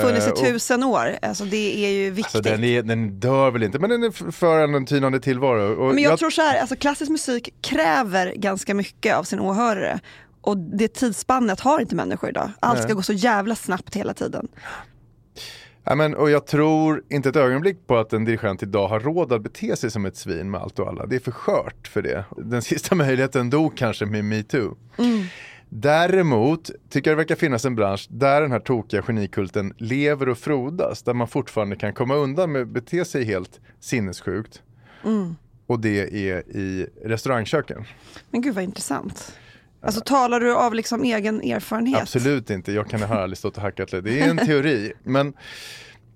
Funnits 0.08 0.28
i 0.28 0.32
och- 0.32 0.36
tusen 0.44 0.84
år, 0.84 1.18
alltså 1.22 1.46
det 1.46 1.86
är 1.86 1.90
ju 1.92 2.12
viktigt. 2.12 2.36
Alltså, 2.36 2.52
den, 2.52 2.64
är, 2.64 2.84
den 2.84 3.20
dör 3.20 3.52
väl 3.52 3.64
inte, 3.64 3.80
men 3.80 3.90
den 3.90 4.04
är 4.04 4.32
för 4.32 4.60
en 4.60 4.86
tynande 4.86 5.20
tillvaro. 5.20 5.88
Och 5.88 5.96
Men 5.96 6.04
jag, 6.04 6.20
tror 6.20 6.30
så 6.30 6.42
här, 6.42 6.60
alltså 6.60 6.76
klassisk 6.76 7.12
musik 7.12 7.54
kräver 7.62 8.34
ganska 8.36 8.74
mycket 8.74 9.16
av 9.16 9.24
sin 9.24 9.40
åhörare. 9.40 10.00
Och 10.42 10.58
det 10.58 10.88
tidsspannet 10.88 11.60
har 11.60 11.80
inte 11.80 11.96
människor 11.96 12.30
idag. 12.30 12.52
Allt 12.60 12.84
ska 12.84 12.94
gå 12.94 13.02
så 13.02 13.14
jävla 13.14 13.56
snabbt 13.56 13.96
hela 13.96 14.14
tiden. 14.14 14.48
ja, 15.84 15.96
men, 15.96 16.16
och 16.16 16.30
jag 16.30 16.48
tror 16.48 17.04
inte 17.10 17.30
ett 17.30 17.36
ögonblick 17.36 17.88
på 17.88 17.98
att 17.98 18.14
en 18.14 18.26
dirigent 18.26 18.64
idag 18.64 18.88
har 18.88 19.00
råd 19.00 19.34
att 19.34 19.42
bete 19.44 19.76
sig 19.76 19.92
som 19.92 20.06
ett 20.06 20.18
svin 20.18 20.52
med 20.52 20.62
allt 20.62 20.80
och 20.80 20.88
alla. 20.88 21.06
Det 21.06 21.16
är 21.16 21.20
för 21.20 21.32
skört 21.32 21.88
för 21.88 22.02
det. 22.02 22.26
Den 22.38 22.62
sista 22.62 22.96
möjligheten 23.06 23.50
dog 23.50 23.78
kanske 23.78 24.06
med 24.06 24.26
metoo. 24.26 24.76
Däremot 25.69 26.71
tycker 26.89 27.12
jag 27.12 27.17
det 27.17 27.21
verkar 27.21 27.36
finnas 27.36 27.65
en 27.65 27.75
bransch 27.75 28.08
där 28.10 28.41
den 28.41 28.51
här 28.51 28.60
tokiga 28.60 29.01
genikulten 29.01 29.73
lever 29.78 30.30
och 30.30 30.38
frodas. 30.38 31.04
Där 31.04 31.13
man 31.13 31.28
fortfarande 31.28 31.75
kan 31.75 31.93
komma 31.93 32.15
undan 32.15 32.51
med 32.51 32.62
att 32.62 32.67
bete 32.67 33.06
sig 33.06 33.23
helt 33.25 33.60
sinnessjukt. 33.80 34.62
Och 35.67 35.80
det 35.80 35.99
är 36.30 36.39
i 36.58 36.88
restaurangköken. 37.04 37.86
Men 38.32 38.41
gud 38.41 38.56
vad 38.56 38.63
intressant. 38.63 39.38
Alltså 39.82 40.01
talar 40.01 40.39
du 40.39 40.56
av 40.56 40.73
liksom 40.73 41.04
egen 41.04 41.41
erfarenhet? 41.41 42.01
Absolut 42.01 42.49
inte, 42.49 42.71
jag 42.71 42.89
kan 42.89 43.01
ha 43.01 43.21
aldrig 43.21 43.38
stått 43.38 43.58
och 43.58 43.63
hackat 43.63 43.91
lite. 43.91 44.10
Det 44.10 44.19
är 44.19 44.30
en 44.30 44.38
teori. 44.38 44.93
Men 45.04 45.34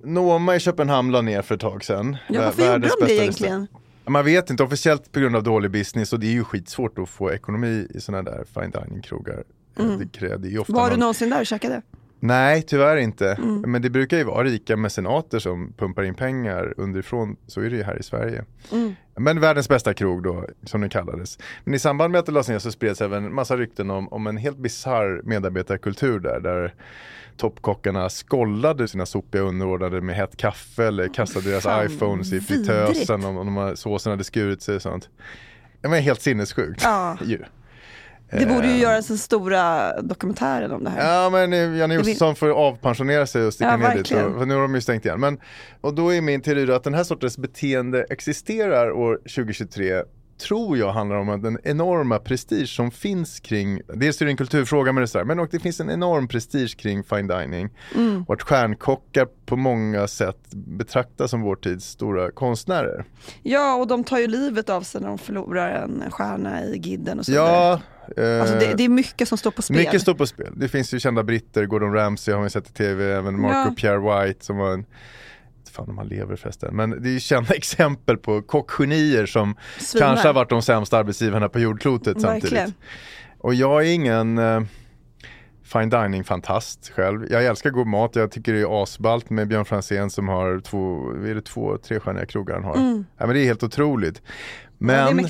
Noma 0.03 0.55
i 0.55 0.59
Köpenhamn 0.59 1.11
la 1.11 1.21
ner 1.21 1.41
för 1.41 1.55
ett 1.55 1.61
tag 1.61 1.83
sedan. 1.83 2.17
Ja, 2.29 2.41
varför 2.41 2.73
gjorde 2.73 2.87
de 2.87 3.05
det 3.05 3.13
egentligen? 3.13 3.61
restaurang. 3.61 3.67
Man 4.09 4.25
vet 4.25 4.49
inte, 4.49 4.63
officiellt 4.63 5.11
på 5.11 5.19
grund 5.19 5.35
av 5.35 5.43
dålig 5.43 5.71
business 5.71 6.13
och 6.13 6.19
det 6.19 6.27
är 6.27 6.31
ju 6.31 6.43
skitsvårt 6.43 6.99
att 6.99 7.09
få 7.09 7.31
ekonomi 7.31 7.87
i 7.95 8.01
sådana 8.01 8.31
där 8.31 8.45
fine 8.53 8.71
dining-krogar. 8.71 9.43
Det 9.99 10.11
kräver 10.11 10.37
det 10.37 10.53
är 10.53 10.59
ofta 10.59 10.73
Var 10.73 10.85
du 10.85 10.89
någon... 10.89 10.99
någonsin 10.99 11.29
där 11.29 11.39
och 11.39 11.45
käkade? 11.45 11.81
Nej, 12.19 12.61
tyvärr 12.61 12.97
inte. 12.97 13.31
Mm. 13.31 13.71
Men 13.71 13.81
det 13.81 13.89
brukar 13.89 14.17
ju 14.17 14.23
vara 14.23 14.43
rika 14.43 14.77
mecenater 14.77 15.39
som 15.39 15.73
pumpar 15.77 16.03
in 16.03 16.15
pengar 16.15 16.73
underifrån. 16.77 17.35
Så 17.47 17.61
är 17.61 17.69
det 17.69 17.75
ju 17.75 17.83
här 17.83 17.99
i 17.99 18.03
Sverige. 18.03 18.45
Mm. 18.71 18.95
Men 19.15 19.39
världens 19.39 19.69
bästa 19.69 19.93
krog 19.93 20.23
då, 20.23 20.45
som 20.63 20.81
den 20.81 20.89
kallades. 20.89 21.39
Men 21.63 21.73
i 21.73 21.79
samband 21.79 22.11
med 22.11 22.19
att 22.19 22.25
det 22.25 22.31
lades 22.31 22.49
ner 22.49 22.59
så 22.59 22.71
spreds 22.71 23.01
även 23.01 23.33
massa 23.33 23.57
rykten 23.57 23.89
om, 23.89 24.07
om 24.07 24.27
en 24.27 24.37
helt 24.37 24.57
bisarr 24.57 25.21
medarbetarkultur 25.23 26.19
där. 26.19 26.39
Där 26.39 26.73
toppkockarna 27.37 28.09
skollade 28.09 28.87
sina 28.87 29.05
sopiga 29.05 29.41
underordnade 29.41 30.01
med 30.01 30.15
hett 30.15 30.37
kaffe 30.37 30.87
eller 30.87 31.13
kastade 31.13 31.49
deras 31.49 31.63
Fan, 31.63 31.85
iPhones 31.85 32.33
i 32.33 32.41
fritösen 32.41 33.25
om, 33.25 33.57
om 33.57 33.73
såsen 33.75 34.11
hade 34.11 34.23
skurit 34.23 34.61
sig 34.61 34.75
och 34.75 34.81
sånt. 34.81 35.09
Ja, 35.81 35.89
men 35.89 36.03
helt 36.03 36.21
sinnessjukt 36.21 36.81
Ja. 36.83 37.17
Det 38.31 38.45
borde 38.45 38.67
ju 38.67 38.73
Eh, 38.73 38.79
göras 38.79 39.07
den 39.07 39.17
stora 39.17 39.93
dokumentären 40.01 40.71
om 40.71 40.83
det 40.83 40.89
här. 40.89 41.13
Ja 41.13 41.29
men 41.29 41.53
eh, 41.53 41.77
Janne 41.77 41.95
Josefsson 41.95 42.35
får 42.35 42.49
avpensionera 42.49 43.27
sig 43.27 43.45
och 43.45 43.53
sticka 43.53 43.69
Ja, 43.71 43.77
ner 43.77 43.95
dit. 43.95 44.11
Och, 44.11 44.39
för 44.39 44.45
nu 44.45 44.53
har 44.53 44.61
de 44.61 44.75
ju 44.75 44.81
stängt 44.81 45.05
igen. 45.05 45.19
Men, 45.19 45.39
och 45.81 45.93
då 45.93 46.13
är 46.13 46.21
min 46.21 46.41
teori 46.41 46.71
att 46.71 46.83
den 46.83 46.93
här 46.93 47.03
sortens 47.03 47.37
beteende 47.37 48.05
existerar 48.09 48.91
år 48.91 49.15
2023 49.15 50.03
tror 50.39 50.77
jag 50.77 50.91
handlar 50.91 51.15
om 51.15 51.29
att 51.29 51.43
den 51.43 51.57
enorma 51.63 52.19
prestige 52.19 52.69
som 52.69 52.91
finns 52.91 53.39
kring, 53.39 53.81
dels 53.93 54.21
är 54.21 54.25
det 54.25 54.31
en 54.31 54.37
kulturfråga 54.37 54.91
med 54.91 55.01
restaurang, 55.01 55.27
men 55.27 55.39
och 55.39 55.47
det 55.51 55.59
finns 55.59 55.79
en 55.79 55.89
enorm 55.89 56.27
prestige 56.27 56.77
kring 56.77 57.03
fine 57.03 57.27
dining. 57.27 57.69
Mm. 57.95 58.23
Och 58.27 58.33
att 58.33 58.41
stjärnkockar 58.41 59.27
på 59.45 59.55
många 59.55 60.07
sätt 60.07 60.37
betraktas 60.51 61.31
som 61.31 61.41
vår 61.41 61.55
tids 61.55 61.85
stora 61.85 62.31
konstnärer. 62.31 63.05
Ja, 63.43 63.75
och 63.75 63.87
de 63.87 64.03
tar 64.03 64.19
ju 64.19 64.27
livet 64.27 64.69
av 64.69 64.81
sig 64.81 65.01
när 65.01 65.07
de 65.07 65.17
förlorar 65.17 65.71
en 65.83 66.03
stjärna 66.11 66.63
i 66.63 66.77
Gidden 66.77 67.19
och 67.19 67.25
så. 67.25 67.31
Ja, 67.31 67.81
eh, 68.17 68.41
Alltså 68.41 68.55
det, 68.55 68.73
det 68.77 68.83
är 68.83 68.89
mycket 68.89 69.27
som 69.27 69.37
står 69.37 69.51
på 69.51 69.61
spel. 69.61 69.77
Mycket 69.77 70.01
står 70.01 70.13
på 70.13 70.27
spel. 70.27 70.53
Det 70.55 70.67
finns 70.67 70.93
ju 70.93 70.99
kända 70.99 71.23
britter, 71.23 71.65
Gordon 71.65 71.93
Ramsay 71.93 72.33
har 72.33 72.43
vi 72.43 72.49
sett 72.49 72.69
i 72.69 72.73
tv, 72.73 73.13
även 73.13 73.41
Marco 73.41 73.69
Ja. 73.69 73.75
Pierre 73.77 74.25
White 74.25 74.45
som 74.45 74.57
var 74.57 74.73
en 74.73 74.85
Fan 75.69 75.89
om 75.89 75.97
han 75.97 76.07
lever 76.07 76.35
förresten. 76.35 76.75
Men 76.75 77.03
det 77.03 77.15
är 77.15 77.19
kända 77.19 77.53
exempel 77.55 78.17
på 78.17 78.41
kockgenier 78.41 79.25
som 79.25 79.55
Svinar. 79.77 80.07
kanske 80.07 80.27
har 80.27 80.33
varit 80.33 80.49
de 80.49 80.61
sämsta 80.61 80.97
arbetsgivarna 80.97 81.49
på 81.49 81.59
jordklotet 81.59 82.23
Verkligen. 82.23 82.39
samtidigt. 82.41 82.75
Och 83.39 83.53
jag 83.53 83.85
är 83.85 83.91
ingen 83.93 84.37
eh, 84.37 84.61
fine 85.63 85.89
dining-fantast 85.89 86.91
själv. 86.95 87.31
Jag 87.31 87.45
älskar 87.45 87.69
god 87.69 87.87
mat, 87.87 88.15
jag 88.15 88.31
tycker 88.31 88.53
det 88.53 88.61
är 88.61 88.83
asballt 88.83 89.29
med 89.29 89.47
Björn 89.47 89.65
Franzén 89.65 90.09
som 90.09 90.27
har 90.27 90.59
två, 90.59 91.11
är 91.11 91.35
det 91.35 91.41
två 91.41 91.77
trestjärniga 91.77 92.25
krogar 92.25 92.55
han 92.55 92.63
har. 92.63 92.75
Mm. 92.75 93.05
Ja, 93.17 93.25
men 93.25 93.35
det 93.35 93.41
är 93.41 93.45
helt 93.45 93.63
otroligt. 93.63 94.21
Ja, 94.77 95.09
det 95.09 95.13
Men 95.13 95.27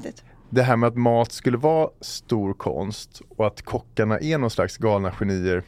det 0.50 0.64
här 0.64 0.76
med 0.76 0.88
att 0.88 0.98
mat 0.98 1.32
skulle 1.32 1.58
vara 1.58 1.90
stor 2.02 2.54
konst 2.54 3.22
och 3.30 3.48
att 3.48 3.62
kockarna 3.62 4.20
är 4.20 4.38
någon 4.38 4.50
slags 4.50 4.78
galna 4.78 5.12
genier. 5.12 5.64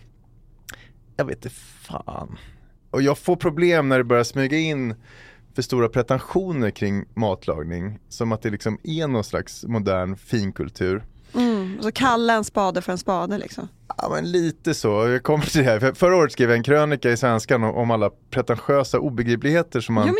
Jag 1.16 1.26
vet 1.26 1.36
inte 1.36 1.50
fan. 1.82 2.38
Och 2.92 3.02
jag 3.02 3.18
får 3.18 3.36
problem 3.36 3.90
när 3.90 3.98
det 3.98 4.04
börjar 4.04 4.24
smyga 4.24 4.58
in 4.58 4.96
för 5.56 5.62
stora 5.62 5.90
pretensioner 5.90 6.70
kring 6.72 7.06
matlagning. 7.14 8.00
Som 8.10 8.32
att 8.32 8.42
det 8.42 8.50
liksom 8.50 8.80
är 8.84 9.08
någon 9.08 9.24
slags 9.24 9.64
modern 9.64 10.16
finkultur. 10.16 11.04
Mm. 11.62 11.78
Och 11.78 11.84
så 11.84 11.92
kalla 11.92 12.34
en 12.34 12.44
spade 12.44 12.82
för 12.82 12.92
en 12.92 12.98
spade 12.98 13.38
liksom. 13.38 13.68
Ja 13.98 14.10
men 14.10 14.32
lite 14.32 14.74
så, 14.74 15.08
jag 15.08 15.24
kommer 15.24 15.46
till 15.46 15.64
det 15.64 15.70
här. 15.70 15.80
För 15.80 15.94
förra 15.94 16.16
året 16.16 16.32
skrev 16.32 16.50
jag 16.50 16.58
en 16.58 16.64
krönika 16.64 17.12
i 17.12 17.18
Svenskan 17.18 17.64
om, 17.64 17.92
alla 17.92 18.10
pretentiösa 18.30 19.00
obegripligheter 19.00 19.80
som 19.82 19.96
man 19.96 20.08
Ja 20.08 20.14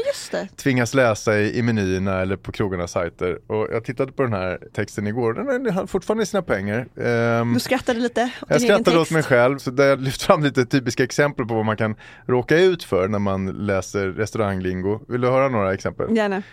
tvingas 0.56 0.94
läsa 0.94 1.40
i, 1.40 1.58
i 1.58 1.62
menyerna 1.62 2.22
eller 2.22 2.36
på 2.36 2.52
krogarnas 2.52 2.92
sajter. 2.92 3.40
Och 3.48 3.68
jag 3.72 3.86
tittade 3.86 4.12
på 4.12 4.24
den 4.24 4.34
här 4.34 4.60
texten 4.74 5.08
igår, 5.08 5.34
den 5.34 5.74
har 5.74 5.86
fortfarande 5.88 6.26
sina 6.26 6.42
pengar. 6.42 6.88
Ehm, 7.02 7.54
Du 7.54 7.60
skrattade 7.60 8.00
lite 8.00 8.24
åt 8.42 8.50
jag 8.50 8.60
din 8.60 8.66
egen 8.66 8.76
skrattade 8.76 9.02
åt 9.02 9.12
mig 9.12 9.24
själv, 9.24 9.58
så 9.58 9.72
där 9.72 9.86
jag 9.86 10.02
lyft 10.02 10.22
fram 10.22 10.44
lite 10.44 10.66
typiska 10.66 11.04
exempel 11.04 11.46
på 11.46 11.54
vad 11.54 11.66
man 11.66 11.78
kan 11.78 11.96
råka 12.26 12.58
ut 12.58 12.84
för 12.84 13.08
när 13.08 13.20
man 13.20 13.48
läser 13.48 14.08
restauranglingo. 14.08 15.00
Vill 15.08 15.22
du 15.22 15.28
höra 15.28 15.50
några 15.50 15.74
exempel? 15.74 16.16
Gärna. 16.18 16.44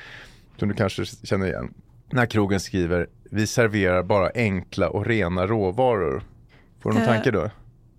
Som 0.58 0.68
du 0.68 0.74
kanske 0.74 1.04
känner 1.04 1.46
igen. 1.46 1.74
När 2.12 2.26
krogen 2.26 2.60
skriver, 2.60 3.06
vi 3.30 3.46
serverar 3.46 4.02
bara 4.02 4.30
enkla 4.34 4.88
och 4.88 5.06
rena 5.06 5.46
råvaror. 5.46 6.22
Får 6.82 6.90
du 6.90 6.94
någon 6.98 7.02
Eh, 7.08 7.14
tanke 7.14 7.30
då? 7.30 7.50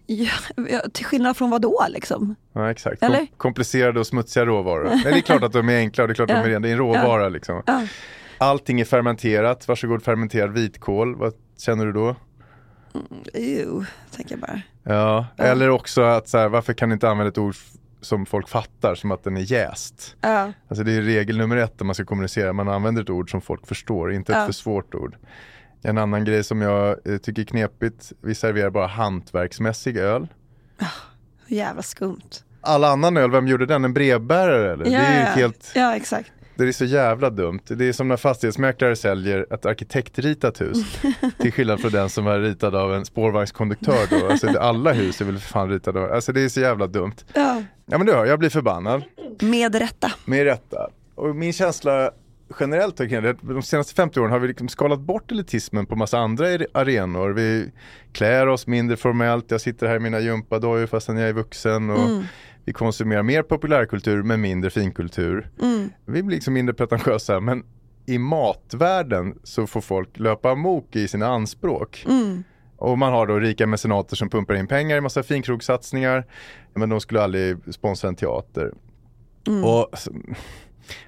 Ja, 0.05 0.29
ja, 0.69 0.79
till 0.93 1.05
skillnad 1.05 1.37
från 1.37 1.49
vad 1.49 1.61
då 1.61 1.85
liksom? 1.89 2.35
Ja 2.53 2.71
exakt, 2.71 3.03
Eller? 3.03 3.17
Kom- 3.17 3.27
komplicerade 3.37 3.99
och 3.99 4.07
smutsiga 4.07 4.45
råvaror. 4.45 4.83
Men 4.83 5.03
det 5.03 5.09
är 5.09 5.21
klart 5.21 5.43
att 5.43 5.53
de 5.53 5.69
är 5.69 5.77
enkla 5.77 6.03
och 6.03 6.07
det 6.07 6.11
är 6.11 6.15
klart 6.15 6.29
att 6.29 6.37
Ja. 6.37 6.41
de 6.43 6.47
är 6.47 6.49
rena, 6.49 6.59
det 6.59 6.69
är 6.69 6.71
en 6.71 6.77
råvara 6.77 7.29
liksom. 7.29 7.63
Ja. 7.65 7.87
Allting 8.37 8.79
är 8.81 8.85
fermenterat, 8.85 9.67
varsågod 9.67 10.03
fermenterad 10.03 10.51
vitkål, 10.53 11.15
vad 11.15 11.33
känner 11.57 11.85
du 11.85 11.91
då? 11.93 12.15
Ew, 13.33 13.85
tänker 14.15 14.31
jag 14.31 14.39
bara. 14.39 14.61
Ja, 14.83 15.25
Ja. 15.35 15.43
eller 15.43 15.69
också 15.69 16.01
att 16.01 16.27
så 16.29 16.37
här, 16.37 16.49
varför 16.49 16.73
kan 16.73 16.89
ni 16.89 16.93
inte 16.93 17.09
använda 17.09 17.29
ett 17.29 17.37
ord 17.37 17.55
som 18.01 18.25
folk 18.25 18.49
fattar, 18.49 18.95
som 18.95 19.11
att 19.11 19.23
den 19.23 19.37
är 19.37 19.51
jäst? 19.51 20.15
Ja. 20.21 20.51
Alltså 20.67 20.83
det 20.83 20.91
är 20.91 21.01
regel 21.01 21.37
nummer 21.37 21.57
ett 21.57 21.81
om 21.81 21.87
man 21.87 21.95
ska 21.95 22.05
kommunicera, 22.05 22.53
man 22.53 22.69
använder 22.69 23.01
ett 23.01 23.09
ord 23.09 23.31
som 23.31 23.41
folk 23.41 23.67
förstår, 23.67 24.13
inte 24.13 24.31
ett 24.33 24.37
Ja. 24.39 24.45
för 24.45 24.53
svårt 24.53 24.95
ord. 24.95 25.15
En 25.81 25.97
annan 25.97 26.25
grej 26.25 26.43
som 26.43 26.61
jag 26.61 27.07
eh, 27.07 27.17
tycker 27.17 27.41
är 27.41 27.45
knepigt, 27.45 28.11
vi 28.21 28.35
serverar 28.35 28.69
bara 28.69 28.87
hantverksmässig 28.87 29.97
öl. 29.97 30.27
Jävla 31.47 31.81
skumt. 31.81 32.29
All 32.61 32.83
annan 32.83 33.17
öl, 33.17 33.31
vem 33.31 33.47
gjorde 33.47 33.65
den? 33.65 33.85
En 33.85 33.93
brevbärare 33.93 34.73
eller? 34.73 34.85
det 34.85 34.95
är 34.95 35.13
ju 35.13 35.19
ja. 35.19 35.25
helt, 35.25 35.71
ja 35.75 35.95
exakt. 35.95 36.31
det 36.55 36.63
är 36.67 36.71
så 36.71 36.85
jävla 36.85 37.29
dumt. 37.29 37.59
Det 37.67 37.85
är 37.85 37.93
som 37.93 38.07
när 38.07 38.17
fastighetsmäklare 38.17 38.95
säljer 38.95 39.53
ett 39.53 39.65
arkitektritat 39.65 40.61
hus. 40.61 40.77
till 41.37 41.53
skillnad 41.53 41.81
från 41.81 41.91
den 41.91 42.09
som 42.09 42.27
är 42.27 42.39
ritad 42.39 42.75
av 42.75 42.93
en 42.95 43.05
spårvagnskonduktör 43.05 44.19
då. 44.19 44.27
Alltså 44.29 44.59
alla 44.59 44.93
hus 44.93 45.21
är 45.21 45.25
väl 45.25 45.39
för 45.39 45.49
fan 45.49 45.69
ritade 45.69 45.99
av, 45.99 46.11
alltså 46.11 46.31
det 46.33 46.41
är 46.41 46.49
så 46.49 46.59
jävla 46.59 46.87
dumt. 46.87 47.15
Ja. 47.33 47.63
Ja 47.91 47.97
men 47.97 48.07
du 48.07 48.13
hör, 48.13 48.25
jag 48.25 48.39
blir 48.39 48.49
förbannad. 48.49 49.03
Med 49.41 49.75
rätta. 49.75 50.11
Med 50.25 50.43
rätta. 50.43 50.89
Och 51.15 51.35
min 51.35 51.53
känsla 51.53 52.11
generellt 52.59 52.97
kring 52.97 53.21
det, 53.23 53.33
de 53.41 53.61
senaste 53.61 53.93
50 53.95 54.19
åren 54.19 54.31
har 54.31 54.39
vi 54.39 54.47
liksom 54.47 54.67
skalat 54.67 54.99
bort 54.99 55.31
elitismen 55.31 55.85
på 55.85 55.95
massa 55.95 56.17
andra 56.19 56.45
are- 56.45 56.67
arenor. 56.73 57.29
Vi 57.29 57.71
klär 58.11 58.47
oss 58.47 58.67
mindre 58.67 58.97
formellt, 58.97 59.51
jag 59.51 59.61
sitter 59.61 59.87
här 59.87 59.95
i 59.95 59.99
mina 59.99 60.19
gympadojor 60.19 60.85
fastän 60.87 61.17
jag 61.17 61.29
är 61.29 61.33
vuxen. 61.33 61.89
Och 61.89 61.99
Mm. 62.09 62.23
Vi 62.65 62.73
konsumerar 62.73 63.23
mer 63.23 63.43
populärkultur 63.43 64.23
men 64.23 64.41
mindre 64.41 64.69
finkultur. 64.69 65.49
Mm. 65.61 65.89
Vi 66.05 66.23
blir 66.23 66.35
liksom 66.35 66.53
mindre 66.53 66.73
pretentiösa 66.75 67.39
men 67.39 67.63
i 68.05 68.17
matvärlden 68.17 69.39
så 69.43 69.67
får 69.67 69.81
folk 69.81 70.19
löpa 70.19 70.51
amok 70.51 70.95
i 70.95 71.07
sina 71.07 71.27
anspråk. 71.27 72.05
Mm. 72.09 72.43
Och 72.79 72.97
man 72.97 73.13
har 73.13 73.27
då 73.27 73.39
rika 73.39 73.67
mecenater 73.67 74.15
som 74.15 74.29
pumpar 74.29 74.55
in 74.55 74.67
pengar 74.67 74.97
i 74.97 75.01
massa 75.01 75.23
finkrogssatsningar. 75.23 76.25
Men 76.73 76.89
de 76.89 76.99
skulle 76.99 77.21
aldrig 77.21 77.57
sponsra 77.73 78.07
en 78.09 78.15
teater. 78.15 78.71
Mm. 79.47 79.63
Och, 79.63 79.89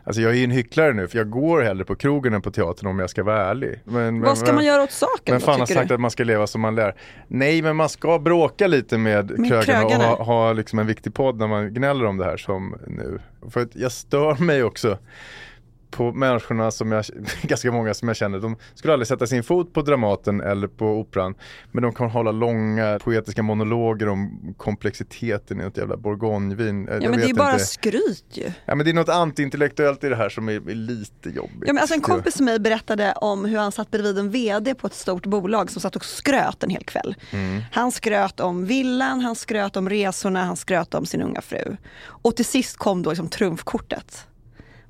alltså, 0.03 0.21
jag 0.21 0.31
är 0.31 0.35
ju 0.35 0.43
en 0.43 0.51
hycklare 0.51 0.93
nu 0.93 1.07
för 1.07 1.17
jag 1.17 1.29
går 1.29 1.61
hellre 1.61 1.85
på 1.85 1.95
krogen 1.95 2.33
än 2.33 2.41
på 2.41 2.51
teatern 2.51 2.87
om 2.87 2.99
jag 2.99 3.09
ska 3.09 3.23
vara 3.23 3.45
ärlig. 3.45 3.79
Men, 3.83 3.93
men, 3.93 4.21
Vad 4.21 4.37
ska 4.37 4.53
man 4.53 4.65
göra 4.65 4.83
åt 4.83 4.91
saken 4.91 5.15
men 5.25 5.39
då, 5.39 5.45
fan 5.45 5.59
har 5.59 5.67
sagt 5.67 5.87
du? 5.87 5.93
att 5.93 6.01
man 6.01 6.11
ska 6.11 6.23
leva 6.23 6.47
som 6.47 6.61
man 6.61 6.75
lär. 6.75 6.95
Nej 7.27 7.61
men 7.61 7.75
man 7.75 7.89
ska 7.89 8.19
bråka 8.19 8.67
lite 8.67 8.97
med, 8.97 9.39
Med 9.39 9.49
krögarna 9.49 9.83
och 9.85 9.91
krögarna. 9.91 10.03
ha, 10.03 10.23
ha 10.23 10.53
liksom 10.53 10.79
en 10.79 10.87
viktig 10.87 11.13
podd 11.13 11.39
när 11.39 11.47
man 11.47 11.73
gnäller 11.73 12.05
om 12.05 12.17
det 12.17 12.25
här 12.25 12.37
som 12.37 12.75
nu. 12.87 13.19
För 13.49 13.61
att 13.61 13.75
jag 13.75 13.91
stör 13.91 14.43
mig 14.43 14.63
också 14.63 14.97
på 15.91 16.11
människorna 16.11 16.71
som 16.71 16.91
jag, 16.91 17.05
ganska 17.41 17.71
många 17.71 17.93
som 17.93 18.07
jag 18.07 18.17
känner, 18.17 18.39
de 18.39 18.55
skulle 18.73 18.93
aldrig 18.93 19.07
sätta 19.07 19.27
sin 19.27 19.43
fot 19.43 19.73
på 19.73 19.81
Dramaten 19.81 20.41
eller 20.41 20.67
på 20.67 20.85
Operan. 20.85 21.35
Men 21.71 21.83
de 21.83 21.93
kan 21.93 22.09
hålla 22.09 22.31
långa 22.31 22.99
poetiska 22.99 23.43
monologer 23.43 24.09
om 24.09 24.53
komplexiteten 24.57 25.61
i 25.61 25.63
ett 25.63 25.77
jävla 25.77 25.97
bourgognevin. 25.97 26.87
Jag 26.89 27.03
Ja 27.03 27.09
men 27.09 27.19
det 27.19 27.25
är 27.25 27.27
ju 27.27 27.33
bara 27.33 27.53
inte. 27.53 27.65
skryt 27.65 28.25
ju. 28.31 28.51
Ja 28.65 28.75
men 28.75 28.85
det 28.85 28.91
är 28.91 28.93
något 28.93 29.09
antiintellektuellt 29.09 30.03
i 30.03 30.09
det 30.09 30.15
här 30.15 30.29
som 30.29 30.49
är, 30.49 30.69
är 30.69 30.75
lite 30.75 31.29
jobbigt. 31.29 31.63
Ja, 31.67 31.73
men 31.73 31.77
alltså 31.77 31.93
en 31.93 31.99
jag. 31.99 32.09
kompis 32.09 32.33
till 32.33 32.45
mig 32.45 32.59
berättade 32.59 33.13
om 33.13 33.45
hur 33.45 33.57
han 33.57 33.71
satt 33.71 33.91
bredvid 33.91 34.17
en 34.17 34.29
VD 34.29 34.75
på 34.75 34.87
ett 34.87 34.93
stort 34.93 35.25
bolag 35.25 35.71
som 35.71 35.81
satt 35.81 35.95
och 35.95 36.05
skröt 36.05 36.63
en 36.63 36.69
hel 36.69 36.83
kväll. 36.83 37.15
Mm. 37.31 37.61
Han 37.71 37.91
skröt 37.91 38.39
om 38.39 38.65
villan, 38.65 39.21
han 39.21 39.35
skröt 39.35 39.77
om 39.77 39.89
resorna, 39.89 40.45
han 40.45 40.57
skröt 40.57 40.93
om 40.93 41.05
sin 41.05 41.21
unga 41.21 41.41
fru. 41.41 41.77
Och 42.03 42.35
till 42.35 42.45
sist 42.45 42.77
kom 42.77 43.03
då 43.03 43.09
liksom 43.09 43.29
trumfkortet. 43.29 44.27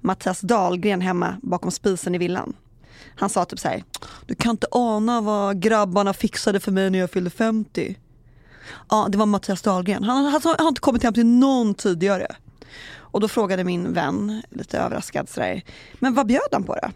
Mattias 0.01 0.41
Dahlgren 0.41 1.01
hemma 1.01 1.37
bakom 1.41 1.71
spisen 1.71 2.15
i 2.15 2.17
villan. 2.17 2.53
Han 3.15 3.29
sa 3.29 3.45
typ 3.45 3.59
så 3.59 3.67
här, 3.67 3.83
du 4.25 4.35
kan 4.35 4.51
inte 4.51 4.67
ana 4.71 5.21
vad 5.21 5.61
grabbarna 5.61 6.13
fixade 6.13 6.59
för 6.59 6.71
mig 6.71 6.89
när 6.89 6.99
jag 6.99 7.11
fyllde 7.11 7.29
50. 7.29 7.97
Ja, 8.89 9.07
det 9.11 9.17
var 9.17 9.25
Mattias 9.25 9.61
Dahlgren. 9.61 10.03
Han, 10.03 10.25
han, 10.25 10.41
han 10.43 10.55
har 10.59 10.67
inte 10.67 10.81
kommit 10.81 11.03
hem 11.03 11.13
till 11.13 11.25
någon 11.25 11.73
tidigare. 11.73 12.27
Och 12.93 13.19
då 13.19 13.27
frågade 13.27 13.63
min 13.63 13.93
vän, 13.93 14.41
lite 14.49 14.79
överraskad 14.79 15.29
sådär, 15.29 15.61
men 15.93 16.13
vad 16.13 16.27
bjöd 16.27 16.41
han 16.51 16.63
på 16.63 16.75
då? 16.75 16.91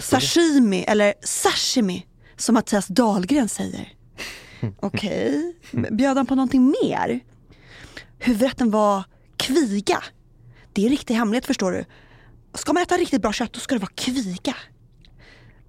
Sashimi, 0.00 0.84
eller 0.88 1.14
sashimi, 1.22 2.06
som 2.36 2.54
Mattias 2.54 2.86
Dahlgren 2.86 3.48
säger. 3.48 3.92
Okej, 4.80 5.56
bjöd 5.90 6.16
han 6.16 6.26
på 6.26 6.34
någonting 6.34 6.74
mer? 6.82 7.20
Huvudrätten 8.18 8.70
var 8.70 9.04
kviga. 9.36 10.02
Det 10.76 10.82
är 10.82 10.84
en 10.84 10.90
riktig 10.90 11.14
hemlighet 11.14 11.46
förstår 11.46 11.72
du. 11.72 11.84
Ska 12.54 12.72
man 12.72 12.82
äta 12.82 12.94
riktigt 12.96 13.22
bra 13.22 13.32
kött 13.32 13.52
då 13.52 13.60
ska 13.60 13.74
det 13.74 13.78
vara 13.80 13.90
kviga. 13.94 14.54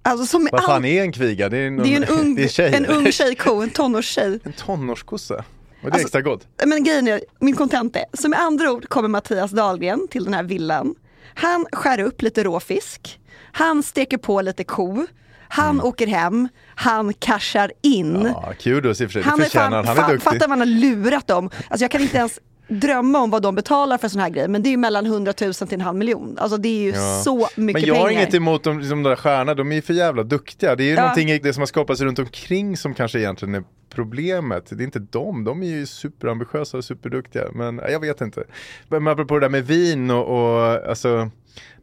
Alltså 0.02 0.38
Vad 0.52 0.64
fan 0.64 0.74
all... 0.76 0.84
är 0.84 1.02
en 1.02 1.12
kviga? 1.12 1.48
Det 1.48 1.58
är, 1.58 1.70
någon, 1.70 1.82
Det 1.86 1.94
är 1.94 1.96
en 1.96 2.04
ung, 2.20 2.34
det 2.36 2.44
är 2.44 2.48
tjej, 2.48 2.74
en 2.74 2.84
eller? 2.84 2.96
ung 2.96 3.12
tjejko, 3.12 3.54
en 3.62 3.70
tonårstjej. 3.70 4.38
En 4.44 4.52
tonårskossa? 4.52 5.34
Och 5.34 5.44
det 5.82 5.86
är 5.86 5.90
Alltså- 5.90 6.00
extra 6.06 6.20
gott. 6.22 6.46
Men 6.66 6.84
grejen 6.84 7.08
är, 7.08 7.20
min 7.40 7.56
kontent 7.56 7.96
är, 7.96 8.04
så 8.12 8.28
med 8.28 8.40
andra 8.40 8.72
ord 8.72 8.88
kommer 8.88 9.08
Mattias 9.08 9.50
Dahlgren 9.50 10.08
till 10.10 10.24
den 10.24 10.34
här 10.34 10.42
villan. 10.42 10.94
Han 11.34 11.66
skär 11.72 12.00
upp 12.00 12.22
lite 12.22 12.44
råfisk, 12.44 13.20
han 13.52 13.82
steker 13.82 14.18
på 14.18 14.40
lite 14.40 14.64
ko, 14.64 15.06
han 15.48 15.70
Mm. 15.70 15.84
åker 15.86 16.06
hem, 16.06 16.48
han 16.74 17.14
cashar 17.14 17.72
in. 17.82 18.22
Ja, 18.34 18.52
kudos 18.60 19.00
i 19.00 19.06
och 19.06 19.10
för 19.10 19.12
sig. 19.12 19.22
han 19.22 19.38
det 19.38 19.44
är 19.44 19.48
fan, 19.48 19.70
förtjänar 19.70 19.76
han. 19.84 19.96
Han 19.96 20.04
är 20.10 20.14
duktig. 20.14 20.22
fattar 20.32 20.48
man 20.48 20.58
har 20.58 20.66
lurat 20.66 21.26
dem. 21.26 21.50
Alltså 21.68 21.84
jag 21.84 21.90
kan 21.90 22.00
inte 22.00 22.16
ens 22.16 22.38
drömma 22.68 23.18
om 23.20 23.30
vad 23.30 23.42
de 23.42 23.54
betalar 23.54 23.98
för 23.98 24.08
sån 24.08 24.20
här 24.20 24.30
grej, 24.30 24.48
men 24.48 24.62
det 24.62 24.72
är 24.72 24.76
mellan 24.76 25.06
100 25.06 25.32
000 25.40 25.54
till 25.54 25.72
en 25.74 25.80
halv 25.80 25.98
miljon. 25.98 26.36
Alltså 26.38 26.56
det 26.58 26.68
är 26.68 26.82
ju 26.82 26.90
Ja. 26.90 27.20
så 27.24 27.38
mycket 27.38 27.56
Men 27.56 27.66
jag 27.74 27.82
pengar. 27.82 28.00
har 28.00 28.10
inget 28.10 28.34
emot 28.34 28.64
de, 28.64 28.78
liksom 28.78 29.02
de 29.02 29.08
där 29.10 29.16
stjärnorna, 29.16 29.54
de 29.54 29.72
är 29.72 29.76
ju 29.76 29.82
för 29.82 29.94
jävla 29.94 30.22
duktiga. 30.22 30.76
Det 30.76 30.82
är 30.82 30.88
ju 30.88 30.94
Ja. 30.94 31.00
någonting 31.00 31.30
i 31.30 31.38
det 31.38 31.52
som 31.52 31.60
har 31.60 31.66
skapats 31.66 32.00
runt 32.00 32.18
omkring 32.18 32.76
som 32.76 32.94
kanske 32.94 33.18
egentligen 33.18 33.54
är 33.54 33.64
problemet. 33.90 34.66
Det 34.70 34.82
är 34.82 34.84
inte 34.84 34.98
dem, 34.98 35.44
de 35.44 35.62
är 35.62 35.66
ju 35.66 35.86
superambitiösa 35.86 36.76
och 36.76 36.84
superduktiga. 36.84 37.44
Men 37.54 37.78
ja, 37.78 37.88
jag 37.90 38.00
vet 38.00 38.20
inte. 38.20 38.44
Men 38.88 39.08
apropå 39.08 39.34
det 39.34 39.40
där 39.40 39.48
med 39.50 39.66
vin 39.66 40.10
och, 40.10 40.24
och 40.26 40.88
alltså, 40.88 41.30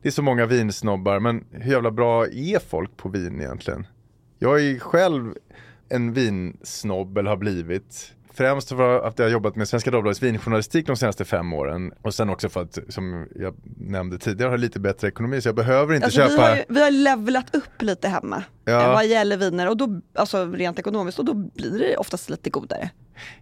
det 0.01 0.07
är 0.09 0.11
så 0.11 0.21
många 0.21 0.45
vinsnobbar, 0.45 1.19
men 1.19 1.43
hur 1.51 1.71
jävla 1.71 1.91
bra 1.91 2.25
är 2.27 2.69
folk 2.69 2.97
på 2.97 3.09
vin 3.09 3.41
egentligen? 3.41 3.87
Jag 4.39 4.55
är 4.59 4.63
ju 4.63 4.79
själv 4.79 5.33
en 5.89 6.13
vinsnobb, 6.13 7.17
eller 7.17 7.29
har 7.29 7.37
blivit. 7.37 8.11
Främst 8.37 8.69
för 8.69 8.99
att 9.07 9.19
jag 9.19 9.25
har 9.25 9.31
jobbat 9.31 9.55
med 9.55 9.67
Svenska 9.67 9.91
Dagbladets 9.91 10.23
vinjournalistik 10.23 10.87
de 10.87 10.95
senaste 10.95 11.25
fem 11.25 11.53
åren. 11.53 11.91
Och 12.01 12.13
sen 12.13 12.29
också 12.29 12.49
för 12.49 12.61
att, 12.61 12.79
som 12.89 13.27
jag 13.35 13.55
nämnde 13.77 14.17
tidigare, 14.17 14.49
har 14.49 14.57
lite 14.57 14.79
bättre 14.79 15.07
ekonomi. 15.07 15.41
Så 15.41 15.47
jag 15.47 15.55
behöver 15.55 15.93
inte 15.93 16.05
Alltså, 16.05 16.21
vi, 16.23 16.29
köpa... 16.29 16.41
har, 16.41 16.55
ju- 16.55 16.63
vi 16.69 16.81
har 16.83 16.91
levlat 16.91 17.55
upp 17.55 17.81
lite 17.81 18.07
hemma 18.07 18.43
Ja. 18.65 18.81
eh, 18.83 18.93
vad 18.93 19.05
gäller 19.07 19.37
viner 19.37 19.69
och 19.69 19.77
då, 19.77 20.01
alltså 20.15 20.45
rent 20.45 20.79
ekonomiskt 20.79 21.19
och 21.19 21.25
då 21.25 21.33
blir 21.33 21.79
det 21.79 21.97
oftast 21.97 22.29
lite 22.29 22.49
godare. 22.49 22.89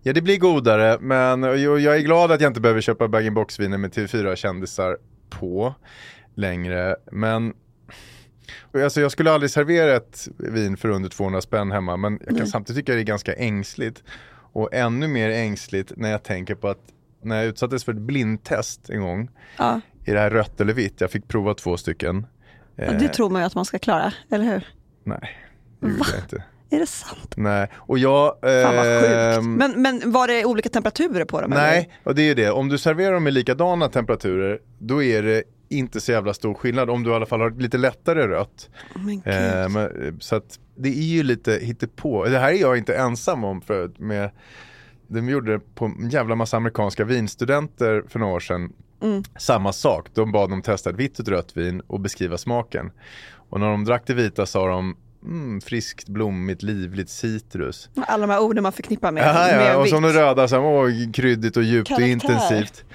Ja 0.02 0.14
det 0.14 0.22
blir 0.22 0.38
godare 0.38 0.98
men 1.02 1.44
jag 1.44 1.96
är 1.98 2.00
glad 2.00 2.32
att 2.32 2.42
jag 2.42 2.50
inte 2.50 2.62
behöver 2.62 2.82
köpa 2.82 3.08
bag-in-box 3.08 3.60
viner 3.60 3.78
med 3.78 3.92
TV4-kändisar 3.94 4.98
på 5.30 5.76
längre. 6.36 6.96
Men 7.12 7.54
alltså, 8.84 9.02
jag 9.02 9.12
skulle 9.12 9.32
aldrig 9.32 9.50
servera 9.52 9.96
ett 9.96 10.28
vin 10.38 10.78
för 10.78 10.90
under 10.90 11.10
200 11.10 11.42
spänn 11.42 11.72
hemma 11.72 11.98
men 11.98 12.14
jag 12.20 12.28
kan 12.28 12.38
Nej. 12.38 12.48
samtidigt 12.48 12.80
tycka 12.86 12.94
det 12.96 13.02
är 13.02 13.04
ganska 13.04 13.34
ängsligt. 13.34 14.04
Och 14.54 14.74
ännu 14.74 15.08
mer 15.08 15.30
ängsligt 15.30 15.92
när 15.98 16.12
jag 16.12 16.24
tänker 16.24 16.56
på 16.56 16.68
att 16.70 16.80
när 17.22 17.36
jag 17.36 17.46
utsattes 17.46 17.84
för 17.84 17.92
ett 17.92 17.98
blindtest 17.98 18.90
en 18.90 19.02
gång 19.02 19.30
Ja. 19.58 19.82
i 20.06 20.12
det 20.12 20.20
här 20.20 20.30
rött 20.30 20.62
eller 20.62 20.74
vitt, 20.74 21.02
jag 21.02 21.12
fick 21.12 21.28
prova 21.28 21.54
två 21.54 21.78
stycken. 21.78 22.26
Och 22.78 22.94
det 23.00 23.08
tror 23.08 23.30
man 23.30 23.42
ju 23.42 23.46
att 23.46 23.56
man 23.56 23.66
ska 23.66 23.80
klara, 23.80 24.14
eller 24.32 24.46
hur? 24.46 24.68
Nej, 25.04 25.30
det 25.80 25.88
gjorde 25.88 26.04
jag 26.14 26.20
inte. 26.24 26.44
Är 26.70 26.80
det 26.80 26.86
sant? 26.88 27.34
Nej, 27.38 27.68
och 27.76 27.98
jag... 28.00 28.36
Fan 28.42 28.76
vad 28.76 28.86
sjukt. 29.02 29.14
ehm, 29.38 29.54
Men, 29.54 29.82
men 29.82 30.12
var 30.12 30.28
det 30.28 30.46
olika 30.46 30.70
temperaturer 30.70 31.26
på 31.26 31.42
dem? 31.42 31.50
Nej, 31.50 31.78
Eller? 31.78 31.90
och 32.04 32.16
det 32.16 32.22
är 32.22 32.26
ju 32.26 32.34
det. 32.34 32.52
Om 32.52 32.70
du 32.70 32.78
serverar 32.78 33.14
dem 33.14 33.28
i 33.28 33.32
likadana 33.32 33.90
temperaturer, 33.90 34.60
då 34.80 35.04
är 35.04 35.24
det 35.24 35.44
inte 35.74 36.02
så 36.02 36.12
jävla 36.12 36.34
stor 36.34 36.54
skillnad. 36.54 36.90
Om 36.90 37.04
du 37.04 37.12
i 37.12 37.14
alla 37.14 37.26
fall 37.26 37.42
har 37.42 37.52
lite 37.52 37.78
lättare 37.78 38.28
rött. 38.28 38.70
Gud. 38.96 39.22
Eh, 39.26 39.70
men, 39.70 40.18
så 40.20 40.36
att 40.36 40.60
det 40.76 40.90
är 40.90 41.04
ju 41.04 41.24
lite 41.24 41.60
hittepå. 41.62 42.26
Det 42.26 42.40
här 42.40 42.52
är 42.52 42.62
jag 42.62 42.78
inte 42.78 42.96
ensam 42.96 43.44
om 43.44 43.62
för 43.62 43.92
med 43.98 44.32
de 45.08 45.30
gjorde 45.30 45.52
det 45.52 45.76
på 45.76 45.86
en 45.86 46.10
jävla 46.10 46.36
massa 46.36 46.58
amerikanska 46.58 47.04
vinstudenter 47.04 48.04
för 48.08 48.20
några 48.20 48.34
år 48.34 48.40
sedan. 48.40 48.74
Samma 49.40 49.74
sak, 49.74 50.08
de 50.14 50.32
bad 50.32 50.50
dem 50.50 50.62
testa 50.62 50.90
ett 50.90 50.96
vitt 50.96 51.20
och 51.20 51.24
ett 51.24 51.30
rött 51.30 51.58
vin 51.58 51.82
och 51.88 52.00
beskriva 52.00 52.38
smaken. 52.38 52.92
Och 53.50 53.60
när 53.60 53.68
de 53.68 53.86
drack 53.86 54.04
det 54.06 54.14
vita 54.14 54.46
sa 54.46 54.68
de 54.68 54.96
mm, 55.24 55.62
friskt, 55.62 56.10
blommigt, 56.10 56.64
livligt 56.64 57.10
citrus. 57.10 57.90
Alla 57.96 58.28
de 58.28 58.34
här 58.34 58.42
orden 58.42 58.64
man 58.64 58.72
förknippar 58.72 59.12
med, 59.12 59.24
med 59.24 59.72
ja, 59.72 59.78
och 59.78 59.86
vitt. 59.86 59.94
som 59.94 60.04
det 60.04 60.14
röda, 60.14 60.48
så 60.48 60.56
här, 60.56 60.64
åh, 60.64 61.12
kryddigt 61.14 61.58
och 61.58 61.64
djupt 61.64 61.88
Karaktär. 61.88 62.06
och 62.06 62.10
intensivt. 62.10 62.86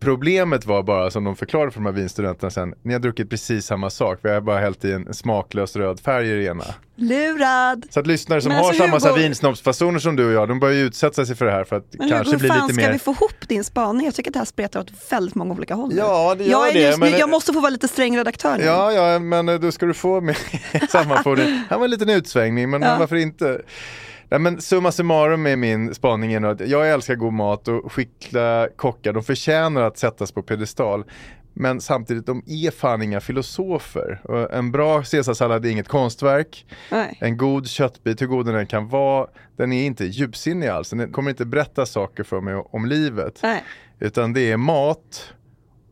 Problemet 0.00 0.66
var 0.66 0.82
bara 0.82 1.10
som 1.10 1.24
de 1.24 1.36
förklarade 1.36 1.70
för 1.70 1.80
de 1.80 1.86
här 1.86 1.92
vinstudenterna 1.92 2.50
sen, 2.50 2.74
ni 2.82 2.92
har 2.92 3.00
druckit 3.00 3.30
precis 3.30 3.66
samma 3.66 3.90
sak, 3.90 4.18
vi 4.22 4.30
har 4.30 4.40
bara 4.40 4.58
hällt 4.58 4.84
i 4.84 4.92
en 4.92 5.14
smaklös 5.14 5.76
röd 5.76 6.00
färg 6.00 6.30
i 6.30 6.34
det 6.36 6.44
ena. 6.44 6.64
Lurad! 6.96 7.86
Så 7.90 8.00
att 8.00 8.06
lyssnare 8.06 8.40
som 8.40 8.48
Men 8.48 8.58
har 8.58 8.66
alltså, 8.68 8.82
samma 8.84 9.00
så 9.00 9.06
här 9.08 9.14
Hugo- 9.14 9.18
vinsnobbsfasoner 9.22 9.98
som 9.98 10.16
du 10.16 10.26
och 10.26 10.32
jag, 10.32 10.48
de 10.48 10.60
börjar 10.60 10.74
ju 10.74 10.80
utsätta 10.84 11.26
sig 11.26 11.36
för 11.36 11.44
det 11.44 11.50
här 11.52 11.64
för 11.64 11.76
att 11.76 11.84
Men 11.98 12.08
kanske 12.08 12.32
hur 12.32 12.38
bli 12.38 12.48
lite 12.48 12.60
ska 12.60 12.72
mer... 12.74 12.92
vi 12.92 12.98
få 12.98 13.10
ihop 13.12 13.48
din 13.48 13.64
spaning? 13.64 14.06
Jag 14.06 14.14
tycker 14.14 14.30
att 14.30 14.34
det 14.34 14.40
här 14.40 14.44
spretar 14.44 14.80
åt 14.80 14.90
väldigt 15.12 15.34
många 15.34 15.54
olika 15.54 15.74
håll. 15.74 15.88
nu. 15.88 15.96
Ja, 15.96 16.34
det 16.38 16.44
gör 16.44 16.50
jag, 16.50 16.68
är 16.68 16.72
det, 16.74 16.80
just, 16.80 16.98
men- 16.98 17.18
jag 17.18 17.30
måste 17.30 17.52
få 17.52 17.60
vara 17.60 17.70
lite 17.70 17.88
sträng 17.88 18.16
redaktör 18.18 18.56
nu. 18.58 18.64
Ja, 18.64 18.92
ja, 18.92 19.18
men 19.18 19.48
eh, 19.48 19.54
då 19.54 19.72
ska 19.72 19.86
du 19.86 19.94
få 19.94 20.20
med 20.20 20.36
sammanfattning. 20.88 21.62
Här 21.70 21.76
var 21.78 21.84
en 21.84 21.90
liten 21.90 22.10
utsvängning, 22.10 22.70
men 22.70 22.82
Ja. 22.82 22.96
varför 22.98 23.16
inte? 23.16 23.60
Nej, 24.30 24.40
men 24.40 24.60
summa 24.60 24.92
summarum 24.92 25.46
är 25.46 25.56
min 25.56 25.94
spaning 25.94 26.32
är 26.32 26.44
att 26.44 26.68
jag 26.68 26.90
älskar 26.90 27.14
god 27.14 27.32
mat 27.32 27.68
och 27.68 27.92
skickliga 27.92 28.68
kockar, 28.76 29.12
de 29.12 29.22
förtjänar 29.22 29.82
att 29.82 29.98
sättas 29.98 30.32
på 30.32 30.42
pedestal. 30.42 31.04
Men 31.58 31.80
samtidigt, 31.80 32.26
de 32.26 32.42
är 32.46 32.70
fan 32.70 33.02
inga 33.02 33.20
filosofer. 33.20 34.20
Och 34.24 34.54
en 34.54 34.72
bra 34.72 35.02
caesarsallad 35.02 35.66
är 35.66 35.70
inget 35.70 35.88
konstverk. 35.88 36.66
Nej. 36.90 37.18
En 37.20 37.36
god 37.36 37.68
köttbit, 37.68 38.22
hur 38.22 38.26
god 38.26 38.46
den 38.46 38.54
än 38.54 38.66
kan 38.66 38.88
vara, 38.88 39.26
den 39.56 39.72
är 39.72 39.86
inte 39.86 40.04
djupsinnig 40.04 40.68
alls. 40.68 40.90
Den 40.90 41.12
kommer 41.12 41.30
inte 41.30 41.44
berätta 41.44 41.86
saker 41.86 42.24
för 42.24 42.40
mig 42.40 42.54
om 42.54 42.86
livet. 42.86 43.40
Nej. 43.42 43.64
Utan 44.00 44.32
det 44.32 44.52
är 44.52 44.56
mat 44.56 45.32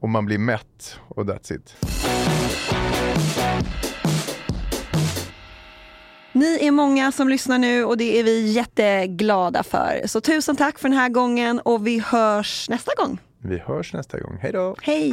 och 0.00 0.08
man 0.08 0.26
blir 0.26 0.38
mätt 0.38 0.98
och 1.08 1.24
that's 1.24 1.52
it. 1.54 1.76
Ni 6.34 6.66
är 6.66 6.70
många 6.70 7.12
som 7.12 7.28
lyssnar 7.28 7.58
nu 7.58 7.84
och 7.84 7.96
det 7.96 8.20
är 8.20 8.24
vi 8.24 8.52
jätteglada 8.52 9.62
för. 9.62 10.02
Så 10.06 10.20
tusen 10.20 10.56
tack 10.56 10.78
för 10.78 10.88
den 10.88 10.98
här 10.98 11.08
gången 11.08 11.60
och 11.60 11.86
vi 11.86 11.98
hörs 11.98 12.68
nästa 12.68 12.92
gång. 12.96 13.18
Vi 13.38 13.58
hörs 13.58 13.92
nästa 13.92 14.18
gång. 14.20 14.38
Hej 14.40 14.52
då! 14.52 14.76
Hej! 14.82 15.12